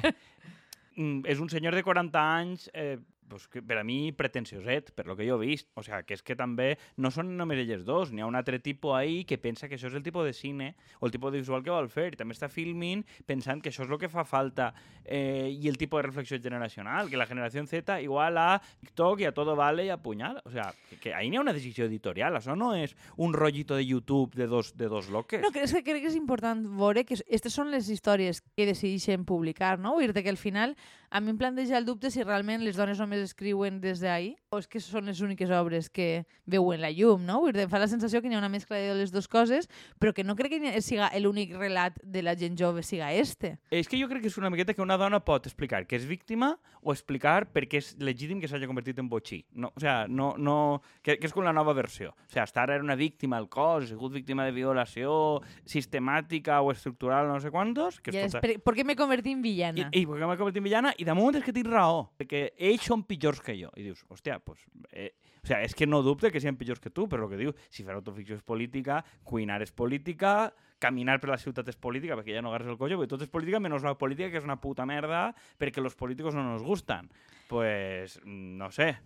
mm, 0.96 1.26
és 1.26 1.42
un 1.42 1.50
senyor 1.50 1.74
de 1.74 1.82
40 1.86 2.26
anys 2.38 2.70
eh, 2.74 2.98
pues 3.28 3.46
que 3.48 3.62
per 3.62 3.78
a 3.78 3.84
mi 3.84 4.12
pretensioset, 4.12 4.92
per 4.96 5.06
lo 5.06 5.16
que 5.16 5.28
jo 5.28 5.36
he 5.36 5.46
vist. 5.46 5.68
O 5.74 5.82
sea, 5.82 6.02
que 6.02 6.16
és 6.16 6.22
que 6.24 6.36
també 6.38 6.76
no 6.96 7.12
són 7.14 7.34
només 7.38 7.60
elles 7.62 7.84
dos, 7.86 8.12
n'hi 8.12 8.24
ha 8.24 8.28
un 8.28 8.38
altre 8.38 8.58
tipus 8.58 8.96
ahí 8.96 9.22
que 9.28 9.38
pensa 9.38 9.68
que 9.68 9.76
això 9.78 9.90
és 9.90 9.96
el 9.98 10.02
tipus 10.02 10.26
de 10.26 10.34
cine 10.34 10.74
o 11.00 11.06
el 11.06 11.14
tipus 11.14 11.32
de 11.32 11.42
visual 11.42 11.62
que 11.62 11.74
vol 11.74 11.90
fer, 11.92 12.12
i 12.14 12.18
també 12.18 12.34
està 12.36 12.48
filming 12.50 13.04
pensant 13.26 13.62
que 13.62 13.70
això 13.72 13.84
és 13.84 13.92
el 13.92 14.00
que 14.00 14.10
fa 14.10 14.24
falta 14.26 14.72
eh, 15.04 15.48
i 15.52 15.68
el 15.68 15.78
tipus 15.78 16.00
de 16.00 16.08
reflexió 16.08 16.40
generacional, 16.42 17.08
que 17.10 17.20
la 17.20 17.26
generació 17.26 17.64
Z 17.66 18.00
igual 18.02 18.38
a 18.38 18.60
TikTok 18.80 19.20
i 19.20 19.28
a 19.28 19.32
todo 19.32 19.56
vale 19.56 19.84
i 19.86 19.90
a 19.90 19.98
punyal. 20.00 20.40
O 20.44 20.50
sea, 20.50 20.72
que, 20.88 20.96
que 20.96 21.14
ahí 21.14 21.30
n'hi 21.30 21.38
ha 21.38 21.44
una 21.44 21.52
decisió 21.52 21.86
editorial, 21.86 22.36
això 22.36 22.56
no 22.56 22.72
és 22.76 22.94
un 23.16 23.34
rotllito 23.34 23.76
de 23.76 23.84
YouTube 23.86 24.34
de 24.34 24.46
dos, 24.46 24.74
de 24.76 24.88
dos 24.88 25.08
loques. 25.08 25.42
No, 25.42 25.52
crec 25.52 25.70
que, 25.70 25.82
crec 25.84 26.02
que 26.04 26.12
és 26.12 26.18
important 26.18 26.64
veure 26.78 27.04
que 27.04 27.18
aquestes 27.18 27.54
són 27.54 27.72
les 27.74 27.88
històries 27.90 28.42
que 28.56 28.68
decideixen 28.68 29.26
publicar, 29.28 29.76
no? 29.78 29.96
Vull 29.98 30.12
dir 30.12 30.24
que 30.24 30.32
al 30.32 30.40
final 30.40 30.76
a 31.10 31.20
mi 31.20 31.30
em 31.32 31.38
planteja 31.38 31.78
el 31.78 31.86
dubte 31.86 32.10
si 32.10 32.22
realment 32.22 32.62
les 32.64 32.76
dones 32.76 32.98
només 33.00 33.22
escriuen 33.24 33.80
des 33.80 34.00
d'ahir 34.00 34.36
o 34.50 34.60
és 34.60 34.68
que 34.68 34.80
són 34.80 35.08
les 35.08 35.20
úniques 35.24 35.50
obres 35.52 35.90
que 35.90 36.24
veuen 36.48 36.80
la 36.80 36.90
llum, 36.94 37.24
no? 37.26 37.40
Vull 37.42 37.52
dir, 37.52 37.66
em 37.66 37.72
fa 37.72 37.80
la 37.80 37.88
sensació 37.90 38.22
que 38.22 38.30
hi 38.30 38.36
ha 38.36 38.40
una 38.40 38.48
mescla 38.52 38.78
de 38.80 38.94
les 38.96 39.12
dues 39.12 39.28
coses, 39.28 39.68
però 40.00 40.14
que 40.14 40.24
no 40.24 40.36
crec 40.36 40.54
que 40.56 40.82
siga 40.84 41.10
l'únic 41.20 41.52
relat 41.56 41.98
de 42.02 42.22
la 42.22 42.36
gent 42.38 42.56
jove 42.60 42.82
siga 42.86 43.10
este. 43.12 43.56
És 43.70 43.88
que 43.88 44.00
jo 44.00 44.08
crec 44.08 44.22
que 44.24 44.32
és 44.32 44.38
una 44.40 44.50
miqueta 44.52 44.76
que 44.76 44.84
una 44.84 44.96
dona 45.00 45.20
pot 45.20 45.48
explicar 45.48 45.84
que 45.88 45.98
és 45.98 46.06
víctima 46.08 46.54
o 46.80 46.94
explicar 46.94 47.50
per 47.52 47.66
què 47.68 47.82
és 47.82 47.90
legítim 48.00 48.40
que 48.40 48.48
s'hagi 48.48 48.68
convertit 48.68 49.00
en 49.02 49.08
botxí. 49.10 49.42
No, 49.52 49.72
o 49.74 49.80
sea, 49.80 50.06
no, 50.08 50.34
no, 50.38 50.80
que, 51.02 51.18
que 51.18 51.28
és 51.28 51.34
com 51.34 51.44
la 51.44 51.52
nova 51.52 51.74
versió. 51.76 52.14
O 52.28 52.32
sea, 52.32 52.44
hasta 52.44 52.62
ara 52.62 52.78
era 52.78 52.84
una 52.84 52.96
víctima 52.96 53.36
del 53.36 53.48
cos, 53.48 53.84
ha 53.84 53.92
sigut 53.92 54.14
víctima 54.14 54.46
de 54.46 54.54
violació 54.56 55.42
sistemàtica 55.68 56.60
o 56.62 56.72
estructural, 56.72 57.28
no 57.28 57.40
sé 57.40 57.50
quantos. 57.50 58.00
Que 58.00 58.14
Ja 58.14 58.24
és 58.24 58.28
és, 58.28 58.36
tota... 58.36 58.44
per, 58.44 58.60
¿Por 58.62 58.74
qué 58.74 58.84
me 58.84 58.96
convertí 58.96 59.32
en 59.32 59.40
I, 59.40 59.42
villana? 59.42 59.90
i 59.92 60.04
perquè 60.06 60.28
m'he 60.28 60.38
convertit 60.38 60.62
en 60.62 60.68
villana, 60.68 60.94
i 60.98 61.06
damunt 61.06 61.38
és 61.38 61.44
que 61.46 61.54
tinc 61.54 61.70
raó, 61.70 62.08
perquè 62.18 62.52
ells 62.68 62.86
són 62.90 63.04
pitjors 63.06 63.40
que 63.44 63.54
jo. 63.58 63.70
I 63.78 63.86
dius, 63.86 64.02
hòstia, 64.10 64.38
pues, 64.42 64.64
eh, 64.90 65.12
o 65.42 65.46
sea, 65.46 65.60
és 65.62 65.74
que 65.74 65.86
no 65.86 66.02
dubte 66.02 66.32
que 66.34 66.40
siguin 66.42 66.58
pitjors 66.58 66.82
que 66.82 66.90
tu, 66.90 67.06
però 67.08 67.26
el 67.26 67.30
que 67.30 67.38
diu, 67.38 67.52
si 67.70 67.86
fer 67.86 67.94
autoficció 67.94 68.36
és 68.36 68.42
política, 68.42 69.04
cuinar 69.24 69.60
és 69.62 69.70
política, 69.72 70.50
caminar 70.82 71.18
per 71.22 71.30
la 71.30 71.38
ciutat 71.38 71.70
és 71.70 71.78
política, 71.78 72.18
perquè 72.18 72.34
ja 72.34 72.42
no 72.42 72.50
agarres 72.50 72.74
el 72.74 72.78
collo, 72.80 72.98
perquè 72.98 73.14
tot 73.14 73.22
és 73.26 73.30
política, 73.30 73.62
menys 73.62 73.86
la 73.86 73.94
política, 73.98 74.30
que 74.32 74.42
és 74.42 74.46
una 74.46 74.58
puta 74.60 74.86
merda, 74.86 75.28
perquè 75.58 75.82
los 75.82 75.94
políticos 75.94 76.34
no 76.34 76.42
nos 76.42 76.66
gustan. 76.66 77.10
Pues, 77.48 78.18
no 78.24 78.70
sé. 78.74 78.96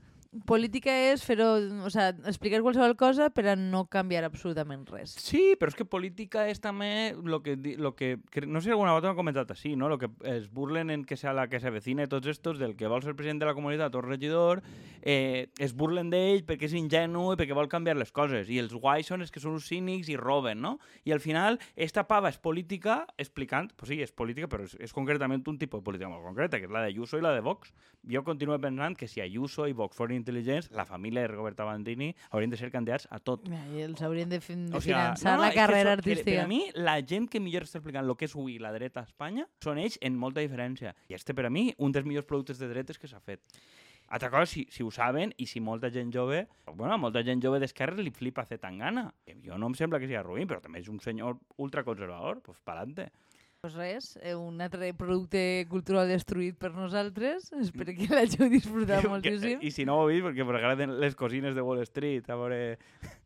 Política 0.48 0.88
és 1.12 1.20
fer-ho, 1.20 1.44
o 1.84 1.90
sea, 1.92 2.06
explicar 2.24 2.62
qualsevol 2.64 2.94
cosa 2.96 3.26
per 3.36 3.42
a 3.52 3.56
no 3.58 3.82
canviar 3.92 4.22
absolutament 4.24 4.86
res. 4.88 5.12
Sí, 5.20 5.58
però 5.60 5.68
és 5.68 5.76
que 5.76 5.84
política 5.84 6.46
és 6.48 6.62
també 6.64 7.12
lo 7.20 7.42
que, 7.44 7.58
lo 7.76 7.90
que, 7.92 8.14
que 8.32 8.46
no 8.46 8.62
sé 8.62 8.70
si 8.70 8.72
alguna 8.72 8.94
volta 8.96 9.10
ho 9.10 9.12
he 9.12 9.18
comentat 9.18 9.52
així, 9.52 9.74
no? 9.76 9.90
Lo 9.92 9.98
que 10.00 10.08
es 10.32 10.46
burlen 10.48 10.88
en 10.88 11.04
que 11.04 11.18
sea 11.20 11.34
la 11.36 11.50
que 11.52 11.60
se 11.60 11.68
avecine 11.68 12.06
tots 12.08 12.32
estos 12.32 12.56
del 12.58 12.78
que 12.80 12.88
vol 12.88 13.04
ser 13.04 13.12
president 13.12 13.42
de 13.42 13.50
la 13.50 13.52
comunitat 13.52 13.92
o 13.92 14.00
regidor, 14.00 14.62
eh, 15.02 15.50
es 15.60 15.76
burlen 15.76 16.08
d'ell 16.08 16.46
perquè 16.48 16.64
és 16.70 16.78
ingenu 16.80 17.26
i 17.34 17.36
perquè 17.36 17.52
vol 17.52 17.68
canviar 17.68 17.98
les 18.00 18.14
coses. 18.16 18.48
I 18.48 18.62
els 18.64 18.72
guais 18.72 19.12
són 19.12 19.20
els 19.20 19.34
que 19.34 19.42
són 19.44 19.58
uns 19.60 19.68
cínics 19.68 20.08
i 20.08 20.16
roben, 20.16 20.64
no? 20.64 20.78
I 21.04 21.12
al 21.12 21.20
final, 21.20 21.60
esta 21.76 22.06
pava 22.08 22.32
és 22.32 22.40
política 22.40 23.02
explicant, 23.20 23.68
pues 23.76 23.92
sí, 23.92 24.00
és 24.00 24.16
política, 24.16 24.48
però 24.48 24.64
és, 24.64 24.78
és 24.80 24.96
concretament 24.96 25.44
un 25.52 25.60
tipus 25.60 25.84
de 25.84 25.90
política 25.90 26.08
molt 26.08 26.24
concreta, 26.24 26.56
que 26.56 26.70
és 26.70 26.72
la 26.72 26.86
d'Ayuso 26.86 27.20
i 27.20 27.28
la 27.28 27.36
de 27.36 27.44
Vox. 27.44 27.76
Jo 28.08 28.24
continuo 28.24 28.56
pensant 28.58 28.96
que 28.96 29.06
si 29.06 29.20
Ayuso 29.20 29.68
i 29.68 29.76
Vox 29.76 30.00
foren 30.00 30.21
intel·ligents, 30.22 30.70
la 30.72 30.86
família 30.88 31.22
de 31.26 31.28
Roberta 31.34 31.64
Bandini 31.68 32.12
haurien 32.30 32.50
de 32.50 32.56
ser 32.56 32.70
candidats 32.72 33.06
a 33.10 33.18
tot. 33.20 33.44
I 33.50 33.82
els 33.84 34.00
haurien 34.02 34.30
de, 34.30 34.40
fin 34.40 34.64
de 34.70 34.76
O 34.76 34.80
sea, 34.80 35.12
finançar 35.12 35.36
no, 35.36 35.42
no, 35.42 35.48
la 35.48 35.52
carrera 35.54 35.92
això- 35.92 35.98
artística. 35.98 36.30
per 36.30 36.44
a 36.44 36.48
mi, 36.48 36.62
la 36.74 36.96
gent 37.02 37.28
que 37.28 37.40
millor 37.40 37.66
està 37.68 37.82
explicant 37.82 38.06
el 38.08 38.16
que 38.16 38.24
és 38.30 38.34
avui 38.38 38.58
la 38.62 38.72
dreta 38.72 39.00
a 39.02 39.08
Espanya 39.10 39.48
són 39.62 39.78
ells 39.82 39.98
en 40.00 40.16
molta 40.16 40.40
diferència. 40.40 40.94
I 41.10 41.14
este, 41.18 41.34
per 41.34 41.46
a 41.46 41.50
mi, 41.50 41.68
un 41.78 41.92
dels 41.92 42.06
millors 42.06 42.24
productes 42.26 42.58
de 42.62 42.68
dretes 42.70 42.98
que 42.98 43.08
s'ha 43.10 43.20
fet. 43.20 43.42
Altra 44.12 44.28
cosa, 44.28 44.44
si, 44.44 44.66
si 44.68 44.82
ho 44.84 44.90
saben 44.92 45.30
i 45.40 45.46
si 45.48 45.60
molta 45.60 45.88
gent 45.90 46.10
jove... 46.12 46.42
Bueno, 46.74 46.98
molta 47.00 47.22
gent 47.24 47.40
jove 47.40 47.58
d'esquerres 47.62 47.96
li 48.04 48.10
flipa 48.12 48.44
Zetangana. 48.44 49.06
Que 49.24 49.38
jo 49.40 49.56
no 49.56 49.70
em 49.70 49.74
sembla 49.78 49.98
que 50.02 50.04
sigui 50.10 50.20
ruïn, 50.20 50.44
però 50.50 50.60
també 50.60 50.82
és 50.82 50.88
un 50.92 50.98
senyor 51.00 51.38
ultraconservador. 51.56 52.42
Pues 52.44 52.58
pa'lante. 52.60 53.08
Pues 53.64 53.74
res, 53.74 54.18
eh, 54.24 54.34
un 54.34 54.60
altre 54.60 54.88
producte 54.92 55.68
cultural 55.70 56.08
destruït 56.10 56.56
per 56.58 56.72
nosaltres. 56.74 57.44
Espero 57.62 57.92
que 57.94 58.08
l'hàgiu 58.10 58.48
disfrutat 58.50 59.06
moltíssim. 59.06 59.60
I 59.62 59.70
si 59.70 59.84
no 59.86 60.00
ho 60.00 60.08
heu 60.08 60.10
vist, 60.10 60.24
perquè 60.26 60.42
m'agraden 60.42 60.96
les 60.98 61.14
cosines 61.14 61.54
de 61.54 61.62
Wall 61.62 61.84
Street, 61.86 62.26
a 62.26 62.34
veure... 62.40 62.58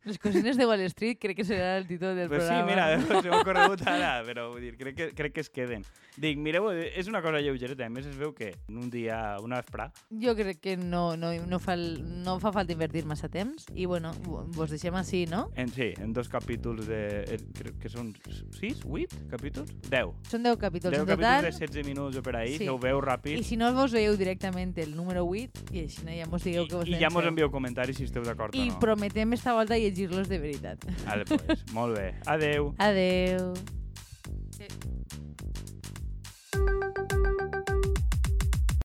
Les 0.05 0.19
cosines 0.21 0.55
de 0.55 0.67
Wall 0.69 0.83
Street 0.93 1.17
crec 1.19 1.39
que 1.41 1.43
serà 1.43 1.71
el 1.79 1.87
títol 1.89 2.13
del 2.15 2.29
Pues 2.29 2.43
sí, 2.45 2.53
programa. 2.53 2.69
mira, 2.69 3.21
se 3.25 3.31
m'ha 3.33 3.39
corregut 3.43 3.81
ara, 3.89 4.11
però 4.29 4.45
vull 4.53 4.61
dir, 4.61 4.75
crec 4.77 4.95
que, 4.95 5.07
crec 5.17 5.33
que 5.33 5.41
es 5.41 5.49
queden. 5.49 5.81
Dic, 6.21 6.37
mireu, 6.37 6.69
és 6.71 7.09
una 7.09 7.19
cosa 7.25 7.41
lleugereta, 7.41 7.89
a 7.89 7.89
més 7.93 8.05
es 8.09 8.15
veu 8.17 8.31
que 8.37 8.51
en 8.69 8.77
un 8.77 8.91
dia, 8.93 9.17
una 9.43 9.57
vesprà, 9.63 9.89
Jo 10.21 10.35
crec 10.37 10.61
que 10.61 10.77
no, 10.77 11.17
no, 11.17 11.33
no, 11.49 11.59
fa, 11.59 11.75
no 11.77 12.37
fa 12.41 12.53
falta 12.55 12.77
invertir 12.77 13.03
massa 13.09 13.27
temps 13.29 13.65
i 13.73 13.89
bueno, 13.89 14.13
vo- 14.25 14.45
vos 14.55 14.69
deixem 14.73 14.95
així, 15.01 15.25
no? 15.29 15.47
en 15.57 15.73
sí, 15.73 15.89
en 15.97 16.13
dos 16.13 16.29
capítols 16.29 16.85
de... 16.87 17.01
eh, 17.25 17.41
Crec 17.57 17.81
que 17.81 17.89
són 17.89 18.13
6, 18.61 18.85
8 18.85 19.25
capítols? 19.33 19.73
10. 19.89 20.15
Són 20.27 20.43
10 20.43 20.57
capítols 20.59 20.91
10 20.91 21.01
en 21.01 21.07
capítols 21.07 21.23
total 21.23 21.45
de 21.45 21.51
16 21.51 21.85
minuts 21.87 22.17
o 22.17 22.21
per 22.23 22.35
ahir, 22.35 22.57
Sí. 22.57 22.65
se 22.65 22.69
ho 22.69 22.77
veu 22.77 22.97
i 22.99 23.01
ràpid. 23.01 23.43
si 23.43 23.55
no 23.55 23.71
vos 23.73 23.91
veieu 23.95 24.17
directament 24.17 24.77
el 24.77 24.95
número 24.95 25.23
8 25.25 25.71
i 25.71 25.85
així 25.85 26.03
no 26.03 26.11
ja 26.11 26.25
mos 26.27 26.43
digueu 26.43 26.67
que 26.67 26.75
vos 26.75 26.87
I, 26.87 26.97
ja 26.99 27.09
mos 27.09 27.23
envieu 27.25 27.49
comentaris 27.49 27.95
si 27.95 28.03
esteu 28.03 28.23
d'acord 28.23 28.53
o 28.53 28.57
I 28.57 28.69
no. 28.69 28.79
prometem 28.79 29.31
esta 29.33 29.53
volta 29.53 29.77
llegir-los 29.77 30.27
de 30.27 30.39
veritat. 30.39 30.83
Vale, 31.05 31.23
pues, 31.25 31.63
molt 31.71 31.95
bé. 31.97 32.13
Adeu. 32.25 32.73
Adeu. 32.77 33.53
Eh, 34.59 34.67